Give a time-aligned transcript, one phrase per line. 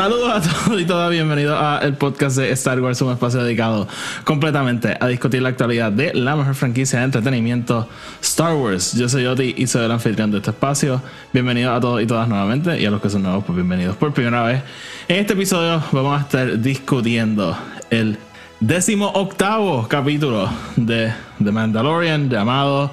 [0.00, 3.86] Saludos a todos y todas, bienvenidos a el podcast de Star Wars, un espacio dedicado
[4.24, 7.86] completamente a discutir la actualidad de la mejor franquicia de entretenimiento
[8.22, 8.94] Star Wars.
[8.94, 11.02] Yo soy Oti y soy el anfitrión de este espacio.
[11.34, 14.14] Bienvenidos a todos y todas nuevamente y a los que son nuevos, pues bienvenidos por
[14.14, 14.62] primera vez.
[15.06, 17.54] En este episodio vamos a estar discutiendo
[17.90, 18.16] el
[18.58, 21.12] décimo octavo capítulo de
[21.44, 22.90] The Mandalorian llamado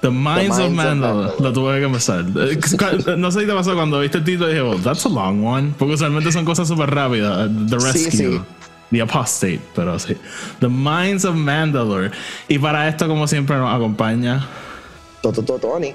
[0.00, 1.32] The Minds, of Mandalore.
[1.40, 2.24] Lo tuve que empezar.
[2.36, 5.08] Eh, no sé si te pasó cuando viste el título y dije, well, that's a
[5.08, 5.74] long one.
[5.78, 7.50] Porque usualmente son cosas súper rápidas.
[7.68, 8.10] The Rescue.
[8.10, 8.40] Sí, sí.
[8.90, 10.16] The Apostate, pero sí.
[10.58, 12.10] The Minds of Mandalore.
[12.48, 14.46] Y para esto, como siempre, nos acompaña.
[15.22, 15.94] Toto Tony.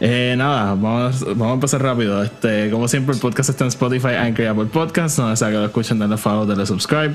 [0.00, 2.22] Eh, nada, vamos, vamos a empezar rápido.
[2.22, 5.16] Este, como siempre, el podcast está en Spotify, Anchor y Apple Podcasts.
[5.16, 7.14] Donde sea que lo escuchen, denle follow, denle subscribe.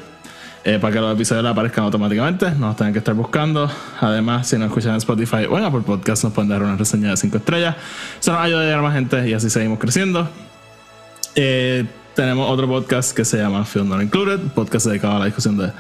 [0.63, 2.51] Eh, para que los episodios aparezcan automáticamente.
[2.51, 3.69] No los tengan que estar buscando.
[3.99, 7.11] Además, si nos escuchan en Spotify o en Apple Podcasts, nos pueden dar una reseña
[7.11, 7.75] de 5 estrellas.
[8.19, 10.29] Eso nos ayuda a llegar a más gente y así seguimos creciendo.
[11.35, 11.85] Eh,
[12.15, 15.71] tenemos otro podcast que se llama Film Not Included, podcast dedicado a la discusión de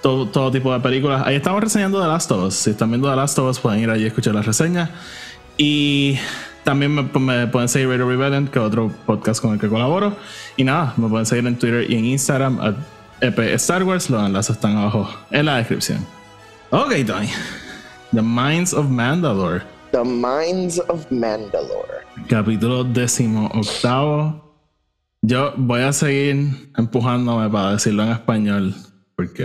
[0.00, 1.26] todo, tipo de películas.
[1.26, 2.54] Ahí estamos reseñando The Last of Us.
[2.54, 4.90] Si están viendo The Last of Us, pueden ir allí a escuchar las reseñas.
[5.56, 6.16] Y
[6.62, 10.16] también me, pueden seguir Radio Rebellion, que es otro podcast con el que colaboro.
[10.56, 12.76] Y nada, me pueden seguir en Twitter y en Instagram,
[13.20, 14.08] EP Star Wars.
[14.10, 16.04] Los enlaces están abajo en la descripción.
[16.70, 17.28] Ok, Tony.
[18.12, 19.62] The Minds of Mandalore.
[19.92, 22.04] The Minds of Mandalore.
[22.28, 24.44] Capítulo décimo octavo.
[25.22, 28.74] Yo voy a seguir empujándome para decirlo en español
[29.16, 29.44] porque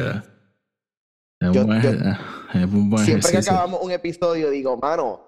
[1.39, 5.21] es un Yo- buen, yo- es un buen Siempre que acabamos un episodio, digo, mano,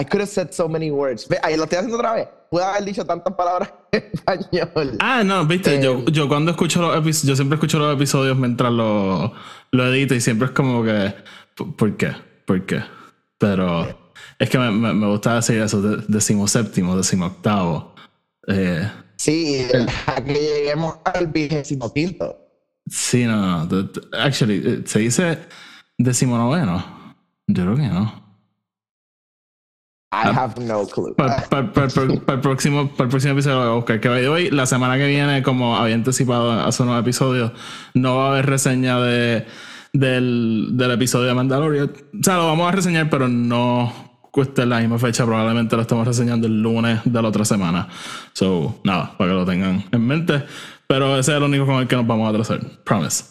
[0.00, 1.28] I could have said so many words.
[1.28, 2.28] Ve, ahí lo estoy haciendo otra vez.
[2.50, 4.96] Pude haber dicho tantas palabras en español.
[4.98, 8.36] Ah, no, viste, Eh, yo, yo cuando escucho los episodios, yo siempre escucho los episodios
[8.36, 9.32] mientras lo,
[9.72, 11.14] lo edito y siempre es como que,
[11.54, 12.12] ¿por- ¿por qué?
[12.46, 12.82] ¿Por qué?
[13.38, 13.86] Pero
[14.38, 17.94] es que me, me, me gusta decir eso, de, decimoséptimo, decimoctavo.
[18.48, 19.66] Eh, Sí,
[20.06, 22.38] a que lleguemos al vigésimo quinto.
[22.88, 25.38] sí, no, no, actually, eh, se dice
[25.98, 27.14] decimonoveno.
[27.46, 28.29] Yo creo que no.
[30.12, 31.14] I have no clue.
[31.14, 31.70] Para el
[32.40, 34.00] próximo, el próximo episodio a buscar.
[34.00, 37.52] Que way, la semana que viene, como había anticipado hace unos episodios,
[37.94, 39.46] no va a haber reseña de,
[39.92, 41.90] del, del episodio de Mandalorian.
[41.90, 43.92] O sea, lo vamos a reseñar, pero no
[44.32, 45.24] cuesta la misma fecha.
[45.24, 47.86] Probablemente lo estamos reseñando el lunes de la otra semana.
[48.32, 50.42] So, nada, para que lo tengan en mente.
[50.88, 52.58] Pero ese es el único con el que nos vamos a atrasar.
[52.84, 53.26] Promise.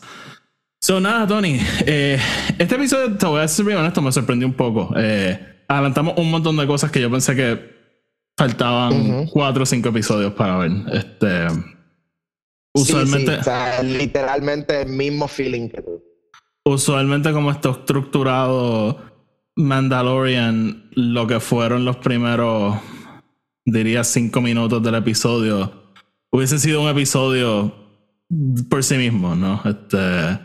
[0.80, 1.60] So, nada, Tony.
[1.86, 2.18] eh,
[2.58, 4.94] este episodio, te voy a ser bien honesto, me sorprendió un poco.
[4.96, 7.80] Eh, adelantamos un montón de cosas que yo pensé que
[8.38, 10.72] faltaban cuatro o cinco episodios para ver.
[10.92, 11.48] Este.
[12.74, 16.04] Usualmente, Sí, sí, o sea, literalmente el mismo feeling que tú.
[16.66, 19.00] usualmente como está estructurado
[19.56, 22.78] Mandalorian, lo que fueron los primeros,
[23.66, 25.92] diría, cinco minutos del episodio,
[26.32, 27.74] hubiese sido un episodio
[28.70, 29.62] por sí mismo, ¿no?
[29.66, 30.40] Este.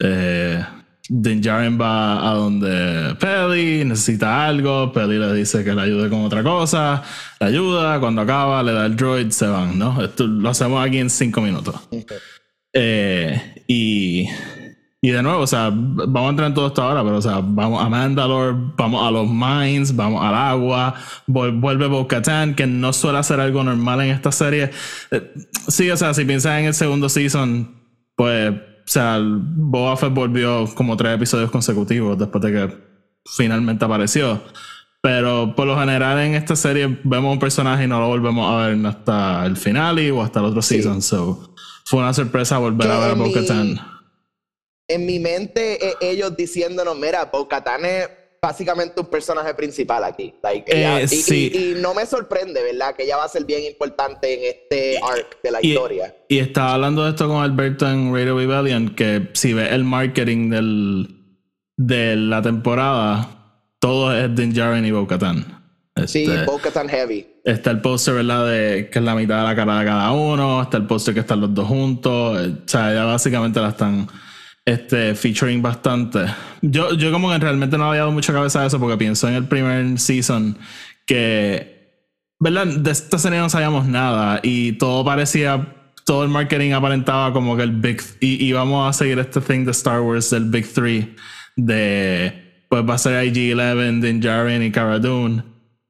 [0.00, 0.64] Eh,
[1.08, 6.20] Din Djarin va a donde Peli, necesita algo, Peli le dice que le ayude con
[6.24, 7.02] otra cosa,
[7.40, 10.02] le ayuda, cuando acaba le da el droid, se van, ¿no?
[10.02, 11.74] Esto lo hacemos aquí en cinco minutos.
[12.72, 14.28] Eh, y,
[15.00, 17.40] y de nuevo, o sea, vamos a entrar en todo esto ahora, pero o sea,
[17.42, 20.94] vamos a Mandalore, vamos a los mines, vamos al agua,
[21.26, 24.70] vuelve Bo-Katan, que no suele hacer algo normal en esta serie.
[25.10, 25.32] Eh,
[25.66, 27.74] sí, o sea, si piensas en el segundo season,
[28.14, 32.78] pues, o sea, Boba Fett volvió como tres episodios consecutivos después de que
[33.36, 34.42] finalmente apareció.
[35.00, 38.66] Pero por lo general en esta serie vemos un personaje y no lo volvemos a
[38.68, 40.76] ver hasta el final y o hasta el otro Sí.
[40.76, 41.02] season.
[41.02, 43.80] So, fue una sorpresa volver a ver a Bo-Katan.
[44.88, 48.08] En mi mente, eh, ellos diciéndonos, mira, Bo-Katan es
[48.52, 50.34] básicamente un personaje principal aquí.
[50.42, 51.52] Like, ella- Eh, y, sí.
[51.54, 52.96] y- y no me sorprende, ¿verdad?
[52.96, 56.16] Que ella va a ser bien importante en este arc de la Y, historia.
[56.28, 60.50] y estaba hablando de esto con Alberto en Radio Rebellion, que si ves el marketing
[60.50, 61.08] del,
[61.76, 63.28] de la temporada,
[63.78, 65.62] todo es Din Djarin y Bo-Katan.
[66.06, 67.28] Sí, Este, Bo-Katan Heavy.
[67.44, 68.46] Está el póster, ¿verdad?
[68.50, 70.62] De que es la mitad de la cara de cada uno.
[70.62, 72.40] Está el póster que están los dos juntos.
[72.40, 74.08] eh, O sea, ya básicamente la están
[74.64, 76.26] este, featuring bastante.
[76.60, 79.34] Yo, yo como que realmente no había dado mucha cabeza a eso porque pienso en
[79.34, 80.56] el primer season
[81.06, 81.72] que
[82.42, 82.66] ¿verdad?
[82.66, 85.64] De esta serie no sabíamos nada y todo parecía,
[86.04, 89.64] todo el marketing aparentaba como que el Big, y, y vamos a seguir este thing
[89.64, 91.14] de Star Wars del Big Three,
[91.54, 95.44] de, pues va a ser IG-11, Din Djarin y Cara Dune,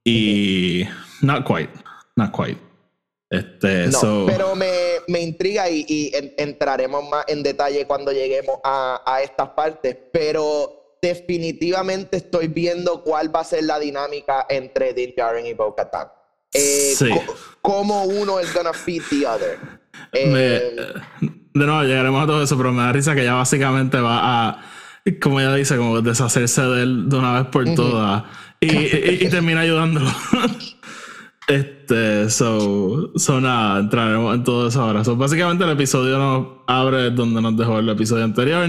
[0.05, 0.85] y
[1.23, 1.71] not quite,
[2.17, 2.59] not quite.
[3.31, 4.67] Este, No, so, pero me,
[5.09, 9.97] me intriga y, y en- entraremos más en detalle cuando lleguemos a, a estas partes,
[10.13, 16.09] pero definitivamente estoy viendo cuál va a ser la dinámica entre Din Djarin y Bo-Katan.
[16.55, 17.09] Eh, Sí.
[17.63, 19.59] cómo uno es gonna feed the other.
[20.13, 20.77] me- Eh,
[21.55, 24.21] de nuevo, llegaremos a todo eso, pero me da risa que ya básicamente va
[24.51, 24.65] a,
[25.21, 28.25] como ella dice, como deshacerse de él de una vez por todas
[28.61, 30.07] y, y- y termina ayudándolo.
[31.49, 31.82] Este,
[32.29, 35.05] so, so nada, entraremos en todo eso ahora.
[35.05, 38.69] So, básicamente el episodio nos abre donde nos dejó el episodio anterior.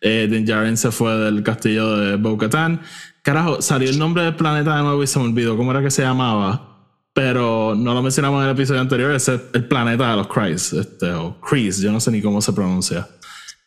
[0.00, 2.80] Eh, Din Djarin se fue del castillo de Bo-Katan.
[3.22, 5.90] Carajo, salió el nombre del planeta de nuevo y se me olvidó cómo era que
[5.90, 6.70] se llamaba.
[7.12, 9.12] Pero no lo mencionamos en el episodio anterior.
[9.12, 10.72] Ese es el planeta de los Kreis.
[10.72, 13.08] Este, o Kreis, yo no sé ni cómo se pronuncia.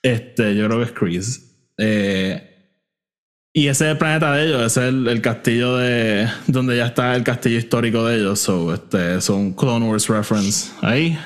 [0.02, 1.58] Este, yo creo que es Kreis.
[1.78, 2.57] Eh,
[3.60, 6.28] y ese es el planeta de ellos, ese es el, el castillo de.
[6.48, 8.40] donde ya está el castillo histórico de ellos.
[8.40, 11.18] So, este, son Clone Wars reference ahí.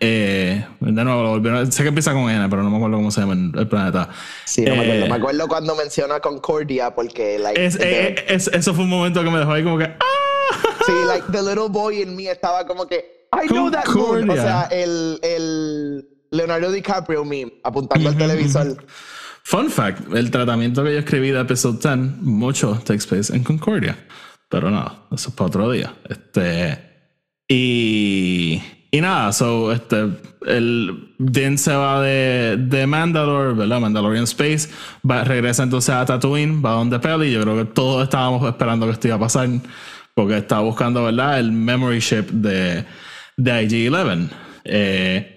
[0.00, 3.10] Eh, de nuevo, lo volvieron- sé que empieza con N, pero no me acuerdo cómo
[3.10, 4.08] se llama el, planeta.
[4.44, 5.04] sí, no me acuerdo.
[5.04, 9.22] Eh, Me acuerdo cuando menciona Concordia porque, like, es- eh, es- eso fue un momento
[9.22, 9.84] que me dejó ahí como que.
[9.84, 10.56] ¡Ah!
[10.84, 14.28] Sí, like the little boy in me estaba como que I know that moon.
[14.28, 18.84] O sea, el, el Leonardo DiCaprio meme apuntando al televisor.
[19.46, 23.96] Fun fact: el tratamiento que yo escribí de episodio 10, mucho takes place en Concordia.
[24.48, 25.94] Pero no, eso es para otro día.
[26.08, 26.76] Este.
[27.46, 28.60] Y.
[28.90, 30.08] Y nada, so, este.
[30.48, 33.78] El Din se va de, de Mandalore, ¿verdad?
[33.78, 34.68] Mandalorian Space.
[35.08, 37.30] Va, regresa entonces a Tatooine, va donde Peli.
[37.30, 39.48] Yo creo que todos estábamos esperando que esto iba a pasar.
[40.12, 41.38] Porque estaba buscando, ¿verdad?
[41.38, 42.84] El memory ship de,
[43.36, 44.28] de IG-11.
[44.64, 45.36] Eh,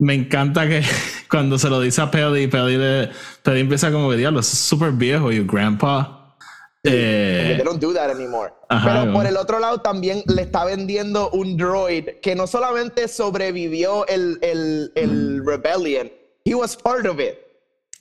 [0.00, 0.82] me encanta que
[1.34, 3.10] cuando se lo dice a Peli, Peli, le-
[3.60, 6.36] empieza como que diablo, es súper viejo, you grandpa.
[6.84, 8.52] Eh, They don't do that anymore.
[8.68, 13.08] Ajá, Pero por el otro lado también le está vendiendo un droid que no solamente
[13.08, 15.48] sobrevivió el, el, el Mm.
[15.48, 16.12] rebellion,
[16.44, 17.34] he was part of it.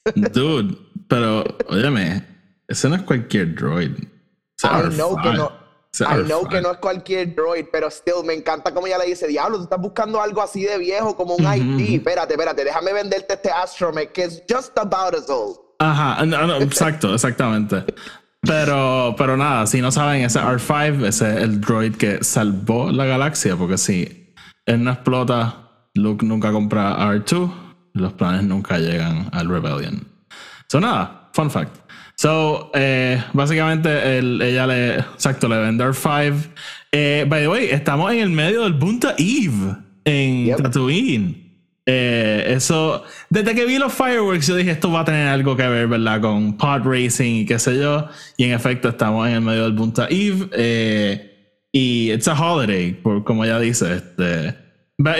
[0.33, 0.77] dude,
[1.07, 2.23] pero óyeme,
[2.67, 3.91] ese no es cualquier droid.
[4.61, 5.21] Know R5.
[5.23, 5.62] que no.
[5.99, 6.49] I know R5.
[6.49, 9.63] que no es cualquier droid, pero still me encanta como ella le dice, diablo, tú
[9.63, 11.95] estás buscando algo así de viejo como un ID.
[11.95, 15.57] Espérate, espérate, déjame venderte este astromech que es just about as old.
[15.79, 17.83] Ajá, no, no, exacto, exactamente.
[18.41, 23.05] Pero, pero nada, si no saben, ese R5, ese es el droid que salvó la
[23.05, 24.35] galaxia, porque si
[24.65, 27.53] él no explota, Luke nunca compra R2,
[27.93, 30.07] los planes nunca llegan al Rebellion.
[30.67, 31.82] So nada, fun fact.
[32.23, 36.33] So, eh, básicamente él- ella le, exacto, le vende R5.
[36.93, 39.75] Eh, by the way, estamos en el medio del Bunta Eve
[40.05, 40.61] en Yep.
[40.63, 41.43] Tatooine.
[41.85, 45.67] Eh, eso, desde que vi los fireworks, yo dije esto va a tener algo que
[45.67, 46.21] ver, ¿verdad?
[46.21, 48.07] Con pod racing y qué sé yo.
[48.37, 50.47] Y en efecto, estamos en el medio del Bunta Eve.
[50.53, 51.29] eh,
[51.73, 53.95] y it's a holiday, por, como ella dice.
[53.95, 54.55] Este,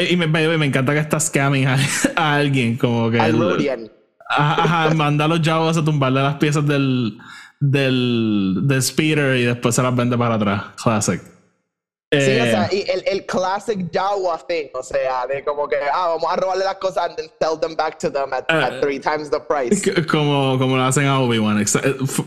[0.10, 1.76] y me, by the way, me encanta que está scamming a,
[2.16, 3.20] a alguien, como que.
[3.20, 3.92] Al el-.
[4.38, 7.18] Ajá, ajá, manda a los Jawas a tumbarle las piezas del,
[7.59, 10.63] del, del speeder y después se las vende para atrás.
[10.81, 11.21] Classic.
[11.21, 15.77] Sí, Eh, o sea, y el, el classic Jawa thing, o sea, de como que,
[15.91, 18.81] ah, vamos a robarle las cosas and then sell them back to them at, at
[18.81, 19.81] three times the price.
[20.06, 21.59] como, como lo hacen a Obi-Wan.
[21.59, 21.66] eh,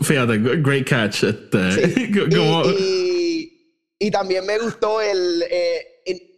[0.01, 1.23] Fíjate, great catch.
[1.23, 2.11] Este, Sí.
[2.35, 2.75] como- Y,
[3.99, 5.96] y, y también me gustó el, eh, el-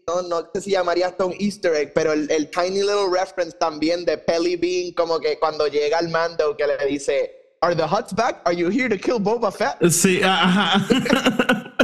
[0.09, 3.55] no, no sé si llamaría esto un easter egg, pero el, el tiny little reference
[3.57, 7.83] también de Pelly Bean, como que cuando llega al mando que le dice, Are the
[7.83, 8.41] Huts back?
[8.45, 9.77] Are you here to kill Boba Fett?
[9.89, 10.85] Sí, ajá.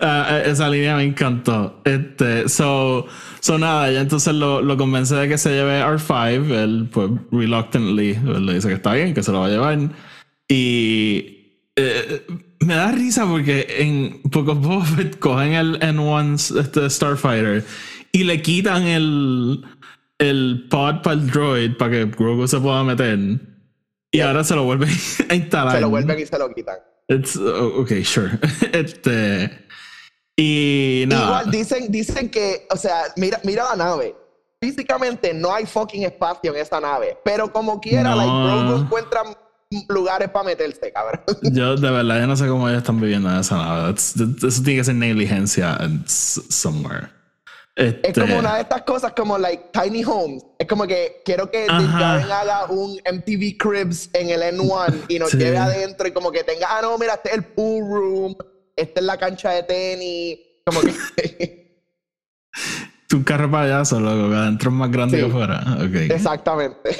[0.00, 1.80] Ah, esa línea me encantó.
[1.84, 3.06] Este, so,
[3.40, 6.50] so nada, ya entonces lo, lo convence de que se lleve R5.
[6.50, 9.78] Él, pues, reluctantly, él le dice que está bien, que se lo va a llevar.
[10.48, 12.26] Y eh,
[12.64, 17.64] me da risa porque en Book of Boba Fett cogen el N1 este Starfighter
[18.12, 19.64] y le quitan el,
[20.18, 23.18] el pod para el droid para que Grogu se pueda meter.
[24.12, 24.88] Y ahora se lo vuelven
[25.28, 25.74] a instalar.
[25.74, 26.76] Se lo vuelven y se lo quitan.
[27.08, 28.30] It's, oh, ok, sure.
[28.72, 29.66] este.
[30.36, 31.24] Y nada.
[31.24, 34.14] Igual dicen, dicen que, o sea, mira, mira la nave.
[34.60, 37.18] Físicamente no hay fucking espacio en esa nave.
[37.24, 38.16] Pero como quiera, No.
[38.16, 39.22] like, Grogu encuentra
[39.88, 41.20] lugares para meterse, cabrón.
[41.42, 43.94] Yo de verdad yo no sé cómo ellos están viviendo en esa nave.
[43.96, 47.08] Eso tiene que ser negligencia somewhere.
[47.76, 50.44] Es Este, como una de estas cosas como like Tiny Homes.
[50.60, 51.66] Es como que quiero que.
[51.66, 55.38] Djarin haga un MTV Cribs en el N1 y nos Sí.
[55.38, 58.36] lleve adentro y como que tenga, ah, no, mira, este es el pool room,
[58.76, 60.94] esta es la cancha de tenis, como que...
[63.08, 65.24] Tu carro payaso, loco, que adentro es más grande Sí.
[65.24, 65.64] que afuera.
[65.80, 65.94] Ok.
[66.12, 66.96] Exactamente.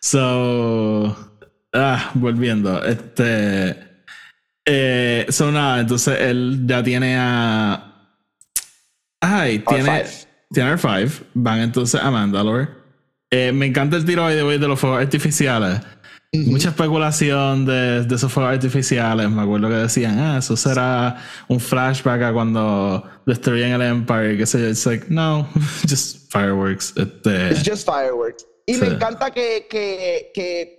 [0.00, 1.16] So.
[1.72, 2.82] Ah, volviendo.
[2.84, 3.76] Este.
[4.64, 7.94] Eh, so nada, entonces él ya tiene a.
[9.20, 10.04] Ay, tiene.
[10.04, 10.26] R5.
[10.52, 11.22] Tiene R5.
[11.34, 12.68] Van entonces a Mandalore.
[13.30, 15.80] Eh, me encanta el tiro de hoy de los fuegos artificiales.
[16.32, 19.30] Mucha especulación de, de esos fuegos artificiales.
[19.30, 21.16] Me acuerdo que decían, ah, eso será
[21.48, 24.36] un flashback a cuando destruyen el Empire.
[24.36, 24.58] Que yo.
[24.68, 25.48] It's like, no,
[25.88, 26.92] just fireworks.
[26.96, 28.46] Este, It's just fireworks.
[28.66, 28.80] Y Sí.
[28.82, 30.77] me encanta que, que, que,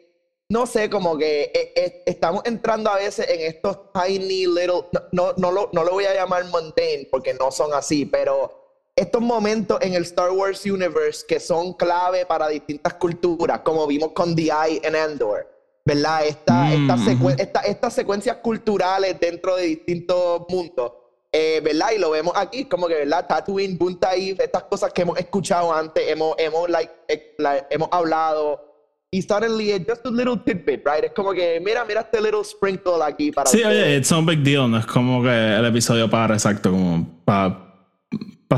[0.51, 5.01] no sé, como que eh, eh, estamos entrando a veces en estos tiny little, no,
[5.11, 8.55] no, no, lo, no lo voy a llamar mundane porque no son así, pero
[8.95, 14.11] estos momentos en el Star Wars Universe que son clave para distintas culturas, como vimos
[14.13, 14.81] con D.I.
[14.83, 15.47] en Andor,
[15.85, 16.25] ¿verdad?
[16.25, 17.29] Esta, Mm, esta ujú.
[17.29, 20.93] esta- estas secuencias culturales dentro de distintos mundos.
[21.31, 21.91] Eh, ¿Verdad?
[21.95, 23.27] Y lo vemos aquí, como que, ¿verdad?
[23.27, 27.35] Tatooine, Buntaif, estas cosas que hemos escuchado antes, hemos, hemos, like, eh,
[27.69, 28.65] hemos hablado.
[29.11, 31.03] Y suddenly it's just a little tidbit, right?
[31.03, 34.43] Es como que, mira, mira este little sprinkle aquí para Sí, oye, it's no big
[34.43, 37.65] deal, no es como que el episodio para exacto, como para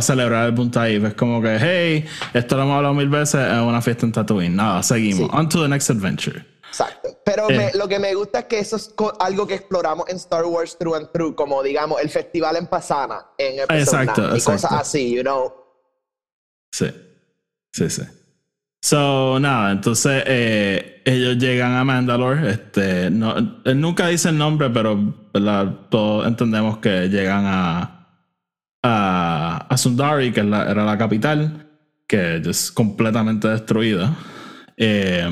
[0.01, 1.05] celebrar el Buntaif.
[1.05, 4.53] Es como que, hey, esto lo hemos hablado mil veces, es una fiesta en Tatooine.
[4.55, 5.29] Nada, seguimos.
[5.31, 5.37] Sí.
[5.37, 6.45] On to the next adventure.
[6.67, 7.17] Exacto.
[7.23, 7.57] Pero Eh.
[7.57, 10.77] me- lo que me gusta es que eso es algo que exploramos en Star Wars
[10.77, 14.71] Through and Through, como digamos el festival en Pasana, en episodio Exacto, 9, y cosas
[14.73, 15.53] así, you know.
[16.73, 16.87] Sí,
[17.73, 18.01] sí, sí.
[18.83, 22.49] So, nada, entonces eh, ellos llegan a Mandalore.
[22.49, 25.13] Este, no, él nunca dice el nombre, pero
[25.89, 28.07] todos entendemos que llegan a,
[28.81, 31.67] a, Sundari, que era la capital,
[32.07, 34.15] que es completamente destruida.
[34.77, 35.29] Eh,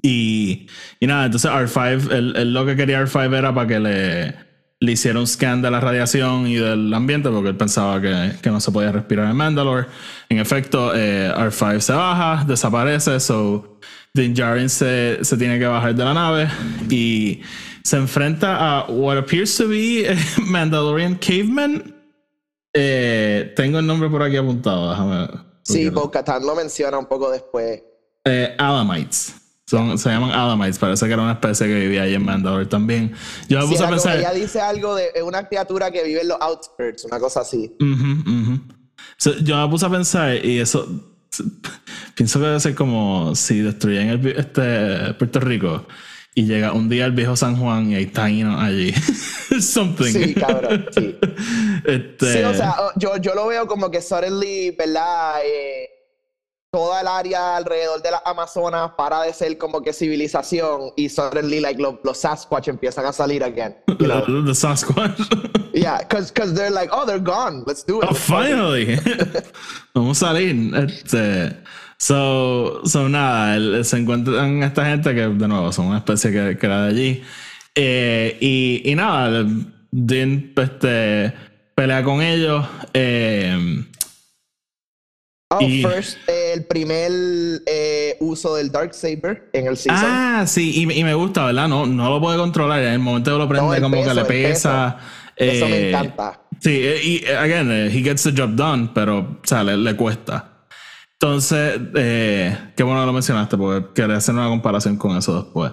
[0.00, 0.66] y,
[1.00, 4.34] y nada, entonces R5, él, él lo que quería R5 era para que le,
[4.82, 8.50] le hiciera un scan de la radiación y del ambiente, porque él pensaba que, que
[8.50, 9.86] no se podía respirar en Mandalore.
[10.28, 13.78] En efecto, eh, R5 se baja, desaparece, so
[14.12, 16.48] Din Djarin se, se tiene que bajar de la nave
[16.90, 17.40] y
[17.84, 20.04] se enfrenta a what appears to be
[20.46, 21.94] Mandalorian Caveman.
[22.74, 25.28] Eh, tengo el nombre por aquí apuntado, déjame.
[25.62, 27.82] Sí, Bo-Katan lo menciona un poco después.
[28.24, 29.36] eh, Alamites.
[29.66, 30.78] Son, se llaman Alamites.
[30.78, 33.12] Parece que era una especie que vivía ahí en Mandalore también.
[33.48, 34.18] Yo me Sí, puse a pensar.
[34.18, 37.74] ella dice algo de eh, una criatura que vive en los outskirts, una cosa así.
[37.80, 38.60] Ujú, ujú.
[39.16, 40.86] So, yo me puse a pensar y eso.
[42.14, 45.86] Pienso que debe ser como si destruyen el, este, Puerto Rico
[46.34, 48.92] y llega un día el viejo San Juan y hay taínos allí.
[49.60, 50.12] Something.
[50.12, 51.16] Sí, cabrón, sí.
[51.84, 55.36] Este, Sí, o sea, yo, yo lo veo como que suddenly, ¿verdad?
[55.44, 55.88] Eh,
[56.72, 61.60] toda el área alrededor de las Amazonas para de ser como que civilización y suddenly
[61.60, 63.76] like lo- los Sasquatch empiezan a salir again.
[64.00, 64.24] You know?
[64.24, 65.18] the, the Sasquatch.
[65.74, 67.64] Yeah, because they're like, oh, they're gone.
[67.66, 68.08] Let's do it.
[68.10, 68.98] Oh, finally.
[69.94, 70.74] Vamos a salir.
[70.76, 71.56] Este,
[71.98, 76.66] so, so nada, se encuentran esta gente que de nuevo son una especie que, que
[76.66, 77.22] era de allí.
[77.74, 81.32] Eh, y, y nada, el- Din este,
[81.74, 82.66] pelea con ellos.
[82.94, 83.84] eh,
[85.54, 87.10] Oh, y- first, eh, el primer
[87.66, 90.06] eh, uso del Darksaber en el season.
[90.08, 91.68] ah, sí, y, y me gusta, ¿verdad?
[91.68, 92.80] No, no lo puede controlar.
[92.82, 94.96] En el momento que lo prende, No, como peso, que le pesa.
[95.36, 96.40] Eso me eh, encanta.
[96.60, 99.76] Sí, eh, y eh, again, eh, he gets the job done, pero o sea, le,
[99.76, 100.48] le cuesta.
[101.14, 105.72] Entonces, eh, qué bueno que lo mencionaste, porque quería hacer una comparación con eso después.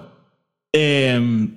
[0.72, 1.48] Eh,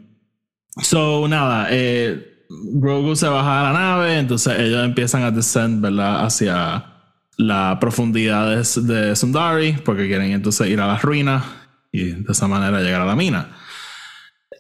[0.82, 6.26] so, nada, eh, Grogu se baja a la nave, entonces ellos empiezan a descend, ¿verdad?
[6.26, 6.93] Hacia
[7.38, 11.44] las profundidades de Sundari, porque quieren entonces ir a las ruinas
[11.92, 13.58] y de esa manera llegar a la mina.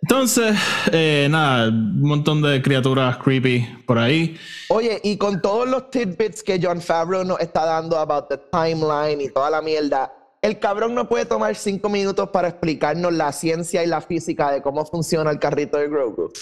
[0.01, 0.56] Entonces,
[0.92, 4.38] eh, nada, un montón de criaturas creepy por ahí.
[4.68, 9.22] Oye, y con todos los tidbits que John Favreau nos está dando about the timeline
[9.22, 10.12] y toda la mierda,
[10.42, 14.62] el cabrón no puede tomar cinco minutos para explicarnos la ciencia y la física de
[14.62, 16.34] cómo funciona el carrito de Grogu.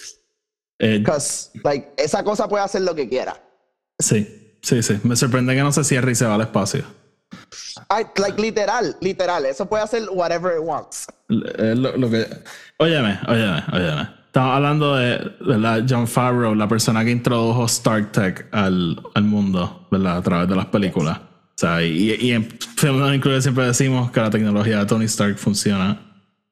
[0.80, 3.40] Eh, Because, like, esa cosa puede hacer lo que quiera.
[4.00, 5.00] sí, sí, sí.
[5.04, 6.84] Me sorprende que no se cierre y se va al espacio.
[7.90, 9.46] Like, literal, literal.
[9.46, 11.08] Eso puede hacer whatever it wants.
[11.30, 12.26] Eh, lo, lo que...
[12.78, 14.10] Óyeme, óyeme, óyeme.
[14.28, 15.86] Estamos hablando de, ¿verdad?
[15.88, 20.18] John Favreau, la persona que introdujo Star Trek al, al mundo, ¿verdad?
[20.18, 21.18] A través de las películas.
[21.18, 26.00] O sea, y, y en Film siempre decimos que la tecnología de Tony Stark funciona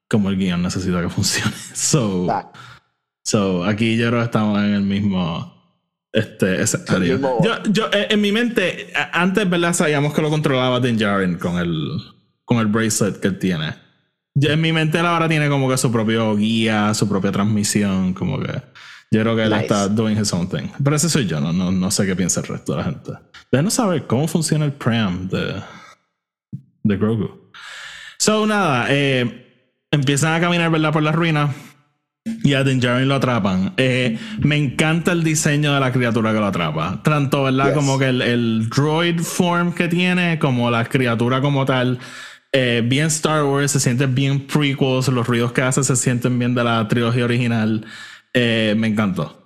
[0.09, 1.55] como el guion necesita que funcione.
[1.73, 2.27] So,
[3.23, 5.58] so aquí yo creo que estamos en el mismo
[6.11, 6.57] este,
[6.99, 9.73] mismo- Yo, yo, eh, en mi mente, antes, ¿verdad?
[9.73, 11.87] Sabíamos que lo controlaba Din Djarin con el,
[12.45, 13.73] con el bracelet que él tiene.
[14.35, 18.13] Yo, en mi mente él ahora tiene como que su propio guía, su propia transmisión,
[18.13, 18.53] como que
[19.11, 19.61] Yo creo que él Nice.
[19.63, 20.67] está doing his own thing.
[20.83, 23.11] Pero ese soy yo, no, no, no sé qué piensa el resto de la gente.
[23.51, 25.55] Déjenos saber cómo funciona el pram de,
[26.83, 27.49] de Grogu.
[28.19, 29.47] So, nada, eh,
[29.91, 30.93] empiezan a caminar, ¿verdad?
[30.93, 31.53] Por la ruina.
[32.25, 33.73] Y a Din Djarin lo atrapan.
[33.77, 37.01] Eh, me encanta el diseño de la criatura que lo atrapa.
[37.03, 37.67] Tanto, ¿verdad?
[37.67, 37.73] Yes.
[37.75, 41.99] Como que el, el droid form que tiene, como la criatura como tal.
[42.51, 45.07] Eh, bien Star Wars, se siente bien prequels.
[45.07, 47.85] Los ruidos que hace se sienten bien de la trilogía original.
[48.33, 49.43] Eh, me encantó.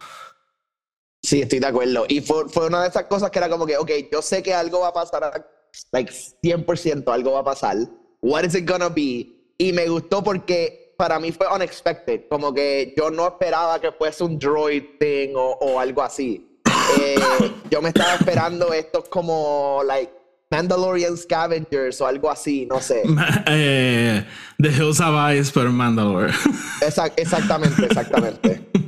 [1.21, 2.05] Sí, estoy de acuerdo.
[2.07, 4.53] Y fue, fue una de esas cosas que era como que, ok, yo sé que
[4.53, 5.47] algo va a pasar,
[5.91, 7.77] like 100% algo va a pasar.
[8.21, 9.27] What is it gonna be?
[9.57, 12.21] Y me gustó porque para mí fue unexpected.
[12.29, 16.59] Como que yo no esperaba que fuese un droid thing o, o algo así.
[16.99, 17.15] Eh,
[17.69, 20.11] yo me estaba esperando estos como, like,
[20.51, 23.01] Mandalorian Scavengers o algo así, no sé.
[23.47, 24.23] Eh,
[24.59, 26.31] The Hills Have Eyes, pero Mandalore.
[26.81, 28.69] Exact- exactamente, exactamente.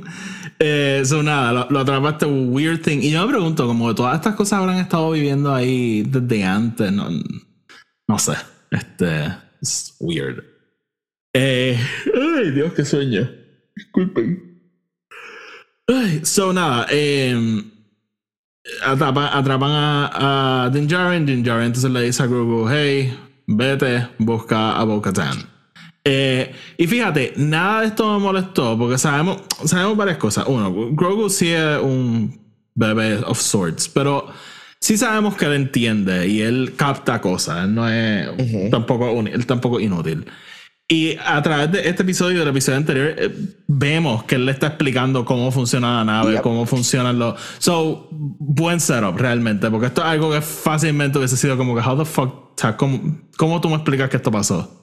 [0.58, 3.00] Eh, so nada, lo, lo atrapa este weird thing.
[3.02, 6.90] Y yo me pregunto, como todas estas cosas habrán estado viviendo ahí desde antes.
[6.92, 7.10] No,
[8.08, 8.32] no sé.
[8.70, 9.26] Este.
[9.60, 10.42] Es weird.
[11.38, 11.76] Eh,
[12.38, 13.28] ay, Dios, qué sueño.
[13.76, 14.58] Disculpen.
[15.86, 17.62] Ay, so nada, eh,
[18.82, 21.26] atrapa- atrapan a, a Din Djarin.
[21.26, 23.14] Din Djarin entonces le dice a Grogu, hey,
[23.46, 25.36] vete, busca a Bo-Katan.
[26.04, 30.44] Eh, y fíjate, nada de esto me molestó porque sabemos, sabemos varias cosas.
[30.48, 32.40] Uno, Grogu sí es un
[32.74, 34.26] bebé of sorts, pero
[34.80, 37.64] sí sabemos que él entiende y él capta cosas.
[37.64, 38.70] Él no es Ujú.
[38.70, 40.24] tampoco, uni- él tampoco inútil.
[40.88, 43.34] Y a través de este episodio y del episodio anterior, eh,
[43.66, 46.42] vemos que él le está explicando cómo funciona la nave, Yep.
[46.42, 47.40] cómo funcionan los.
[47.58, 51.98] So, buen setup realmente, porque esto es algo que fácilmente hubiese sido como que, how
[51.98, 54.82] the fuck, o sea, ¿cómo, cómo tú me explicas que esto pasó?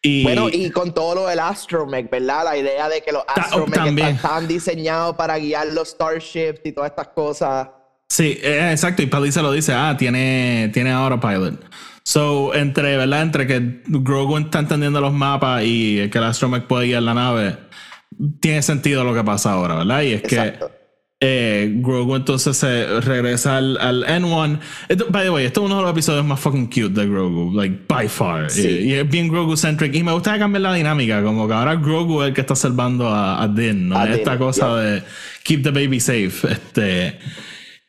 [0.00, 2.44] Y, Bueno, y con todo lo del Astromech, ¿verdad?
[2.44, 6.72] La idea de que los Ta- Astromech están, estaban diseñados para guiar los Starships y
[6.72, 7.68] todas estas cosas.
[8.12, 9.00] Sí, eh, exacto.
[9.02, 11.64] Y Paddy se lo dice, ah, tiene, tiene autopilot.
[12.04, 13.22] So, entre, ¿verdad?
[13.22, 17.56] Entre que Grogu está entendiendo los mapas y que el Astromech puede guiar la nave,
[18.40, 20.02] tiene sentido lo que pasa ahora, ¿verdad?
[20.02, 20.68] Y es Exacto.
[20.68, 20.82] que
[21.24, 24.58] eh, Grogu entonces se regresa al, al N1.
[24.90, 27.54] Esto- by the way, esto es uno de los episodios más fucking cute de Grogu,
[27.54, 28.50] like by far.
[28.50, 28.66] Sí.
[28.66, 29.94] Y, y es bien Grogu-centric.
[29.94, 33.08] Y me gusta cambiar la dinámica, como que ahora Grogu es el que está salvando
[33.08, 33.96] a, a Din, ¿no?
[33.96, 34.82] A Es Esta Din, cosa yeah.
[34.82, 35.02] de
[35.44, 36.42] keep the baby safe.
[36.50, 37.18] Este.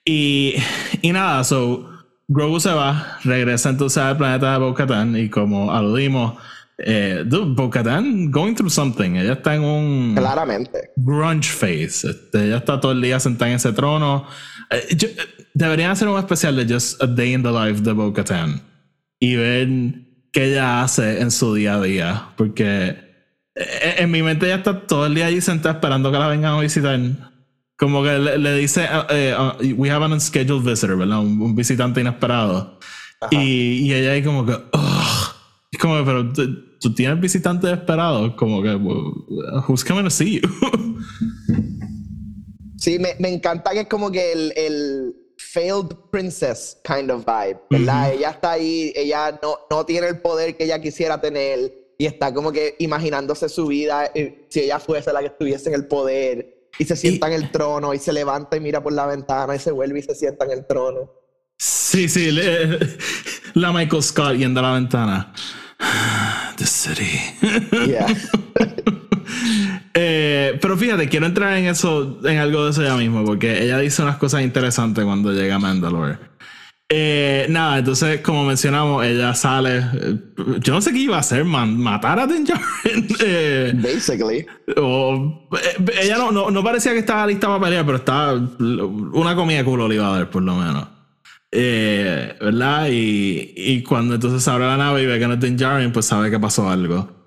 [0.06, 0.56] Y,
[1.02, 1.90] y nada, so
[2.28, 6.34] Grogu se va, regresa entonces al planeta de Bo-Katan y como aludimos,
[6.78, 9.12] eh, Bo-Katan going through something.
[9.16, 10.92] Ella está en un Claramente.
[10.98, 12.10] grunge face.
[12.10, 14.26] Este, ella está todo el día sentada en ese trono.
[14.70, 17.92] Eh, yo- eh, deberían hacer un especial de Just a Day in the Life de
[17.94, 18.62] Bo-Katan
[19.20, 19.68] y ver
[20.34, 22.24] qué ella hace en su día a día.
[22.36, 22.98] Porque
[23.56, 26.56] eh, en mi mente ella está todo el día allí sentada esperando que la vengan
[26.56, 27.00] a visitar.
[27.78, 31.20] Como que le, le dice, eh, eh, uh, we have an unscheduled visitor, ¿verdad?
[31.20, 32.80] Un, un visitante inesperado.
[33.32, 35.34] Y, y ella ahí como que, "Ugh".
[35.72, 38.36] Es como que, pero tú, tienes visitantes esperados.
[38.36, 38.76] Como que,
[39.68, 40.50] who's coming to see you?
[42.84, 47.58] Sí, me, me encanta que es como que el, el failed princess kind of vibe,
[47.70, 48.12] ¿verdad?
[48.12, 52.34] Ella está ahí, ella no, no tiene el poder que ella quisiera tener y está
[52.34, 56.53] como que imaginándose su vida eh, si ella fuese la que estuviese en el poder
[56.80, 59.60] y se sienta en el trono y se levanta y mira por la ventana y
[59.60, 61.12] se vuelve y se sienta en el trono.
[61.58, 62.80] Sí, sí, le-
[63.54, 65.34] la Michael Scott yendo a la ventana.
[66.58, 67.20] The city.
[67.88, 68.08] Yeah.
[69.96, 73.78] Eh, pero fíjate, quiero entrar en eso, en algo de eso ya mismo, porque ella
[73.78, 76.18] dice unas cosas interesantes cuando llega a Mandalore.
[76.96, 79.78] Eh, nada, entonces, como mencionamos, ella sale.
[79.80, 80.16] eh,
[80.60, 82.46] Yo no sé qué iba a hacer, man, matar a Din.
[83.26, 84.46] Eh, Basically.
[84.78, 88.34] o, eh, ella no, no, no parecía que estaba lista para pelear, pero estaba.
[88.34, 90.88] Una comida de culo le iba a dar, por lo menos.
[91.52, 92.88] Eh, ¿Verdad?
[92.92, 96.06] Y, y cuando entonces abre la nave y ve que no es Din Djarin, pues
[96.06, 97.23] sabe que pasó algo.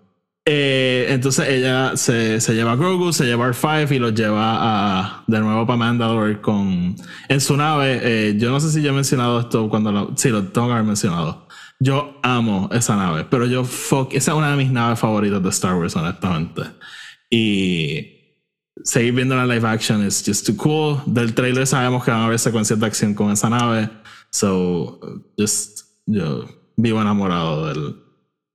[0.49, 4.59] Eh, entonces ella se, se lleva a Grogu, se lleva a R5 y los lleva
[4.61, 6.95] a, de nuevo para Mandalore con,
[7.29, 7.99] en su nave.
[8.01, 10.13] Eh, yo no sé si yo he mencionado esto cuando lo.
[10.17, 11.49] Sí, lo tengo que haber mencionado.
[11.81, 14.15] Yo amo esa nave, pero yo fuck.
[14.15, 16.63] Esa es una de mis naves favoritas de Star Wars, honestamente.
[17.29, 18.17] Y
[18.85, 21.03] seguir viendo la live action es just too cool.
[21.07, 23.91] Del trailer sabemos que van a haber secuencias de acción con esa nave.
[24.31, 25.01] So,
[25.37, 28.06] just, yo vivo enamorado del,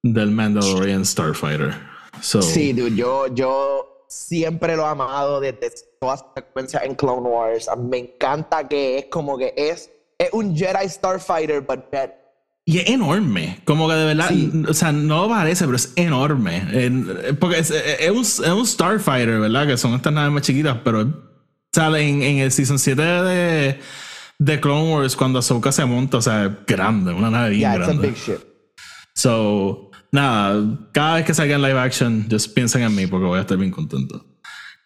[0.04, 1.74] del Mandalorian Starfighter.
[2.22, 7.28] So, Sí, dude, yo, yo siempre lo he amado desde todas las secuencias en Clone
[7.28, 7.68] Wars.
[7.70, 12.16] A mí me encanta que es como que es, es un Jedi Starfighter, but better.
[12.64, 14.52] Y es enorme, como que de verdad, Sí.
[14.70, 16.64] o sea, no parece, pero es enorme.
[16.72, 19.66] En- porque es, es un, es un Starfighter, ¿verdad?
[19.66, 21.08] Que son estas naves más chiquitas, pero
[21.74, 23.80] sale en, en el season 7 de,
[24.38, 27.88] de Clone Wars cuando Ahsoka se monta, o sea, grande, una nave bien Yeah, it's
[27.90, 28.40] a big ship.
[29.16, 33.42] So, nada, cada vez que salgan live action, just piensen en mí porque voy a
[33.42, 34.26] estar bien contento.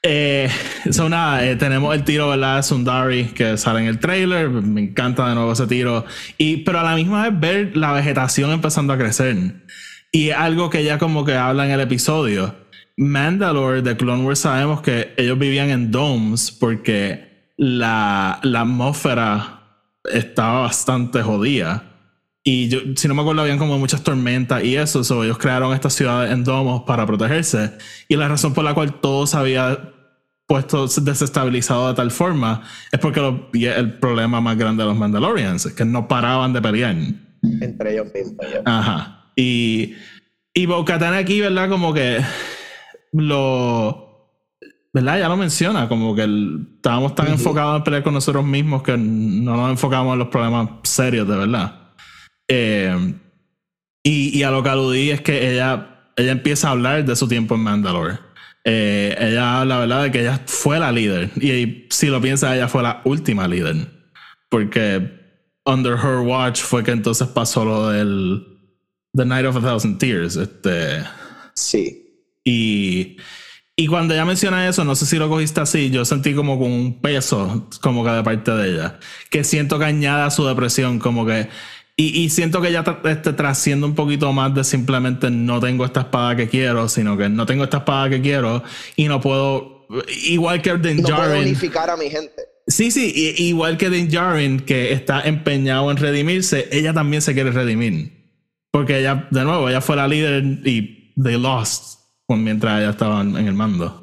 [0.07, 0.47] Eh,
[0.91, 2.63] so, nada, eh, tenemos el tiro, ¿verdad?
[2.63, 4.49] Sundari que sale en el trailer.
[4.49, 6.05] Me encanta de nuevo ese tiro.
[6.37, 9.65] Y, pero a la misma vez ver la vegetación empezando a crecer.
[10.11, 12.55] Y algo que ya como que habla en el episodio.
[12.97, 19.61] Mandalore de Clone Wars sabemos que ellos vivían en domes porque la, la atmósfera
[20.05, 21.94] estaba bastante jodida.
[22.47, 25.03] Y yo, si no me acuerdo, habían como muchas tormentas y eso.
[25.03, 27.71] so ellos crearon estas ciudades en domos para protegerse.
[28.07, 29.91] Y la razón por la cual todo se había
[30.45, 35.65] puesto desestabilizado de tal forma es porque lo- el problema más grande de los Mandalorians
[35.65, 36.95] es que no paraban de pelear.
[37.61, 38.45] Entre ellos mismos.
[38.63, 39.31] Ajá.
[39.35, 39.95] Y,
[40.53, 41.67] y Bo-Katan aquí, ¿verdad?
[41.67, 42.19] Como que
[43.11, 44.03] lo.
[44.93, 45.19] ¿Verdad?
[45.19, 48.95] Ya lo menciona, como que el- estábamos tan enfocados en pelear con nosotros mismos que
[48.97, 51.81] no nos enfocamos en los problemas serios, de verdad.
[52.47, 53.13] Eh,
[54.03, 57.27] y, y a lo que aludí es que ella, ella empieza a hablar de su
[57.27, 58.19] tiempo en Mandalore.
[58.63, 61.31] Eh, ella habla, ¿verdad?, de que ella fue la líder.
[61.39, 63.75] Y, y si lo piensa, ella fue la última líder.
[64.49, 65.11] Porque
[65.65, 68.43] under her watch fue que entonces pasó lo del
[69.15, 70.35] The Night of a Thousand Tears.
[70.35, 71.03] Este,
[71.55, 72.21] Sí.
[72.43, 73.17] y,
[73.75, 76.71] y cuando ella menciona eso, no sé si lo cogiste así, yo sentí como con
[76.71, 80.99] un peso, como que de parte de ella, que siento que añade a su depresión,
[80.99, 81.49] como que.
[81.97, 86.01] Y, y siento que tra- este, trasciende un poquito más de simplemente no tengo esta
[86.01, 88.63] espada que quiero, sino que no tengo esta espada que quiero
[88.97, 89.87] y no puedo.
[90.27, 91.43] Igual que Din No puedo Djarin.
[91.43, 92.41] unificar a mi gente.
[92.67, 97.33] Sí, sí, i- igual que Din Djarin, que está empeñado en redimirse, ella también se
[97.33, 98.13] quiere redimir.
[98.71, 103.37] Porque ella, de nuevo, ella fue la líder y they lost mientras ella estaba en
[103.37, 104.01] en el mando.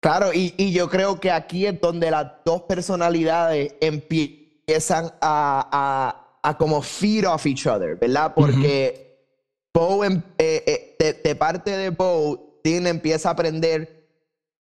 [0.00, 6.29] Claro, y, y yo creo que aquí es donde las dos personalidades empiezan a, a,
[6.42, 8.32] a como feed off each other, ¿verdad?
[8.34, 9.08] Porque
[9.72, 14.06] Poe, em- eh, eh, de, de parte de Poe, Dean empieza a aprender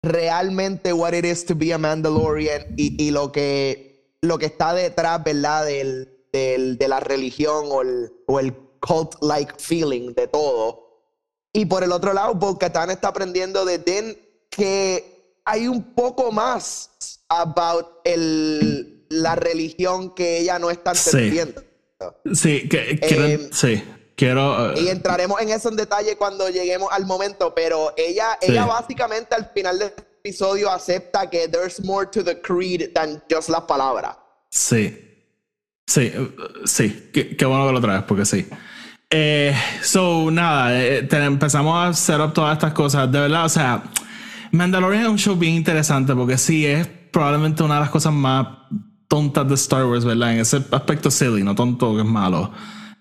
[0.03, 4.73] realmente what it is to be a Mandalorian y, y lo, que, lo que está
[4.73, 5.65] detrás, ¿verdad?
[5.65, 10.87] Del, del- de la religión o el, o el cult-like feeling de todo.
[11.51, 14.17] Y por el otro lado, Bo-Katan está aprendiendo de Din
[14.49, 16.91] que hay un poco más
[17.29, 21.61] about el, la religión que ella no está entendiendo.
[21.61, 21.67] Sí,
[22.69, 23.83] que, quiero, Em, sí,
[24.15, 24.73] quiero.
[24.79, 28.51] Y eh, entraremos en eso en detalle cuando lleguemos al momento, pero ella, Sí.
[28.51, 33.49] ella básicamente al final del episodio acepta que there's more to the creed than just
[33.49, 34.15] las palabras.
[34.49, 35.05] sí.
[35.87, 36.35] Sí, eh,
[36.65, 38.47] sí, qué, qué bueno que lo traes, porque sí.
[39.09, 43.11] Eh, so, nada, eh, te- empezamos a hacer up todas estas cosas.
[43.11, 43.81] De verdad, o sea,
[44.51, 48.45] Mandalorian es un show bien interesante porque sí es probablemente una de las cosas más
[49.09, 50.33] tontas de Star Wars, ¿verdad?
[50.33, 52.53] En ese aspecto silly, no tonto que es malo.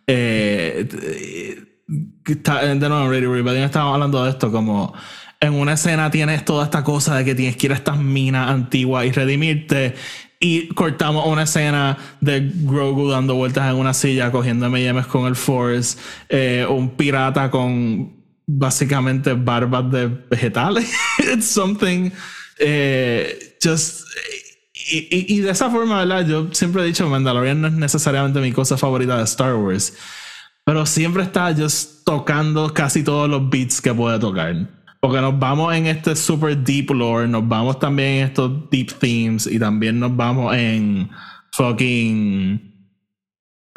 [0.07, 4.93] Eh, eh, de nuevo, Radio Rebellion estábamos hablando de esto, como
[5.41, 8.51] en una escena tienes toda esta cosa de que tienes que ir a estas minas
[8.51, 9.95] antiguas y redimirte.
[10.41, 15.37] Y cortamos una escena de Grogu dando vueltas en una silla, cogiendo M&M's con el
[15.37, 18.17] Force, eh, un pirata con
[18.47, 20.91] básicamente barbas de vegetales.
[21.19, 22.11] It's something.
[22.59, 24.05] eh, just.
[24.91, 26.27] Y, de esa forma, ¿verdad?
[26.27, 29.97] Yo siempre he dicho Mandalorian no es necesariamente mi cosa favorita de Star Wars.
[30.65, 34.55] Pero siempre está just tocando casi todos los beats que puede tocar.
[35.01, 39.47] Porque nos vamos en este super deep lore, nos vamos también en estos deep themes
[39.47, 41.09] y también nos vamos en
[41.53, 42.69] fucking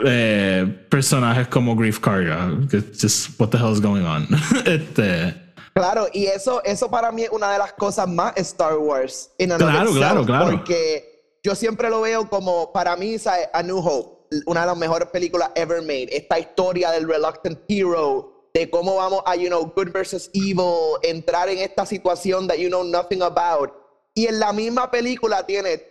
[0.04, 2.52] eh, personajes como Grief Karga.
[2.70, 4.28] Just what the hell is going on?
[4.66, 5.36] este,
[5.74, 9.32] Claro, y eso, eso para mí es una de las cosas más Star Wars.
[9.38, 10.52] claro, claro, claro.
[10.52, 13.50] Porque yo siempre lo veo como, para mí, ¿sabes?
[13.54, 16.10] A New Hope, una de las mejores películas ever made.
[16.12, 21.48] Esta historia del reluctant hero, de cómo vamos a, you know, good versus evil, entrar
[21.50, 23.72] en esta situación that you know nothing about.
[24.14, 25.70] Y en la misma película tiene...
[25.70, 25.88] Eh,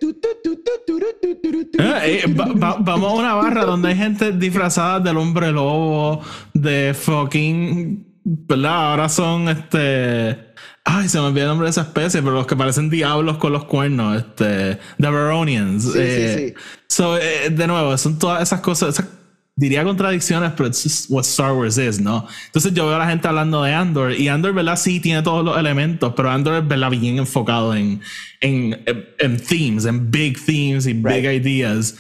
[1.78, 6.20] eh, va, va, vamos a una barra donde hay gente disfrazada del hombre lobo,
[6.52, 8.90] de fucking ¿Verdad?
[8.90, 10.38] Ahora son este.
[10.84, 13.52] Ay, se me olvidó el nombre de esa especie, pero los que parecen diablos con
[13.52, 14.78] los cuernos, este.
[14.98, 15.82] The Baronians.
[15.84, 16.62] Sí, sí, eh, sí.
[16.88, 18.90] So, eh, de nuevo, son todas esas cosas.
[18.98, 19.08] esas-
[19.56, 22.26] diría contradicciones, pero just what Star Wars is, ¿no?
[22.46, 24.76] Entonces yo veo a la gente hablando de Andor y Andor, ¿verdad?
[24.76, 26.88] Sí tiene todos los elementos, pero Andor es, ¿verdad?
[26.90, 28.00] Bien enfocado en,
[28.40, 28.80] en,
[29.18, 31.44] en themes, en big themes y big Right.
[31.46, 31.94] ideas.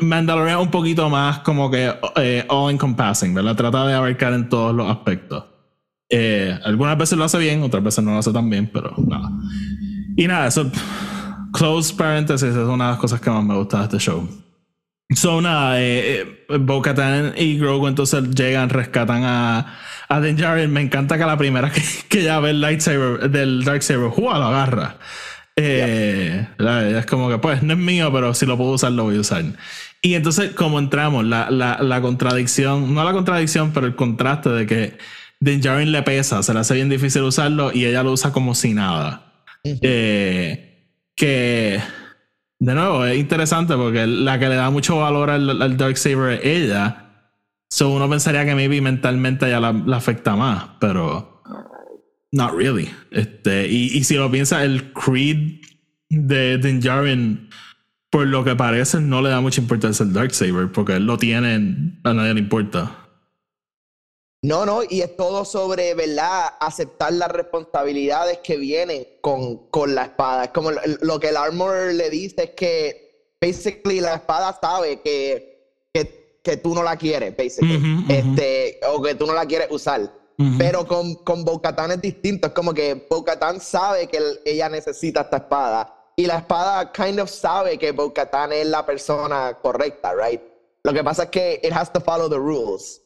[0.00, 3.54] Mandalorian un poquito más como que eh, all encompassing, ¿verdad?
[3.54, 5.44] Trata de abarcar en todos los aspectos.
[6.08, 9.30] Eh, algunas veces lo hace bien, otras veces no lo hace tan bien, pero nada.
[10.16, 10.70] Y nada, eso
[11.52, 14.28] close parenthesis, es una de las cosas que más me gusta de este show.
[15.14, 19.74] So, nada, eh, eh, Bo-Katan y Grogu entonces llegan, rescatan a,
[20.08, 20.72] a Din Djarin.
[20.72, 24.38] Me encanta que la primera que, que ya ve el lightsaber del Darksaber, ¡juá!
[24.38, 24.96] lo agarra.
[25.54, 29.04] Eh, la- es como que, pues, no es mío, pero si lo puedo usar, lo
[29.04, 29.44] voy a usar.
[30.02, 34.66] Y entonces, como entramos, la, la, la contradicción, no la contradicción, pero el contraste de
[34.66, 34.98] que
[35.40, 38.54] Din Djarin le pesa, se le hace bien difícil usarlo y ella lo usa como
[38.54, 39.44] si nada.
[39.64, 41.80] Eh, que,
[42.58, 46.44] de nuevo, es interesante porque la que le da mucho valor al, al Darksaber es
[46.44, 47.02] ella.
[47.68, 51.42] So uno pensaría que maybe mentalmente ella la, la afecta más, pero
[52.32, 52.88] not really.
[53.10, 55.60] Este, y, y si lo piensas, el Creed
[56.08, 57.48] de Din Djarin,
[58.10, 61.98] por lo que parece, no le da mucha importancia al Darksaber, porque él lo tiene,
[62.04, 63.05] a nadie le importa.
[64.46, 66.54] No, no, y es todo sobre, ¿verdad?
[66.60, 70.44] Aceptar las responsabilidades que vienen con, con la espada.
[70.44, 75.00] Es como lo, lo que el armor le dice es que, basically, la espada sabe
[75.00, 78.04] que, que, que tú no la quieres, basically.
[78.08, 80.12] Este, o que tú no la quieres usar.
[80.56, 82.46] Pero con, con Bo-Katan es distinto.
[82.46, 85.92] Es como que Bo-Katan sabe que ella necesita esta espada.
[86.14, 90.40] Y la espada kind of sabe que Bo-Katan es la persona correcta, right?
[90.84, 93.02] Lo que pasa es que it has to follow the rules.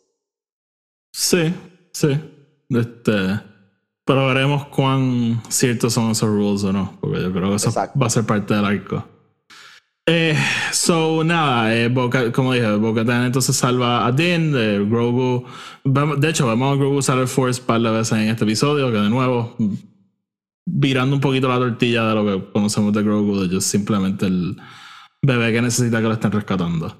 [1.13, 1.53] Sí,
[1.93, 2.09] sí.
[2.69, 3.41] Este,
[4.05, 7.99] pero veremos cuán ciertos son esos rules o no, porque yo creo que eso Exacto.
[7.99, 9.07] va a ser parte del arco.
[10.07, 10.37] Eh,
[10.73, 15.45] so, nada, eh, Bo-Ka- como dije, Bo-Katan entonces salva a Din, de Grogu.
[15.85, 18.91] De hecho, vemos a Grogu usar el Force un par de veces en este episodio,
[18.91, 19.57] que de nuevo,
[20.67, 24.57] virando un poquito la tortilla de lo que conocemos de Grogu, de ellos simplemente el
[25.23, 26.97] bebé que necesita que lo estén rescatando.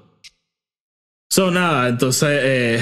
[1.29, 2.81] So, nada, entonces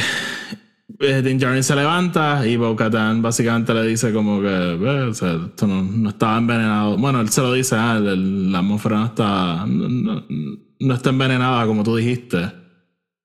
[0.99, 5.67] eh, Din se levanta y Bo-Katan básicamente le dice como que, "Ve, o sea, esto
[5.67, 6.97] no, no estaba envenenado.
[6.97, 10.25] Bueno, él se lo dice, ah, el- la atmósfera no está, no,
[10.79, 12.51] no- está envenenada como tú dijiste.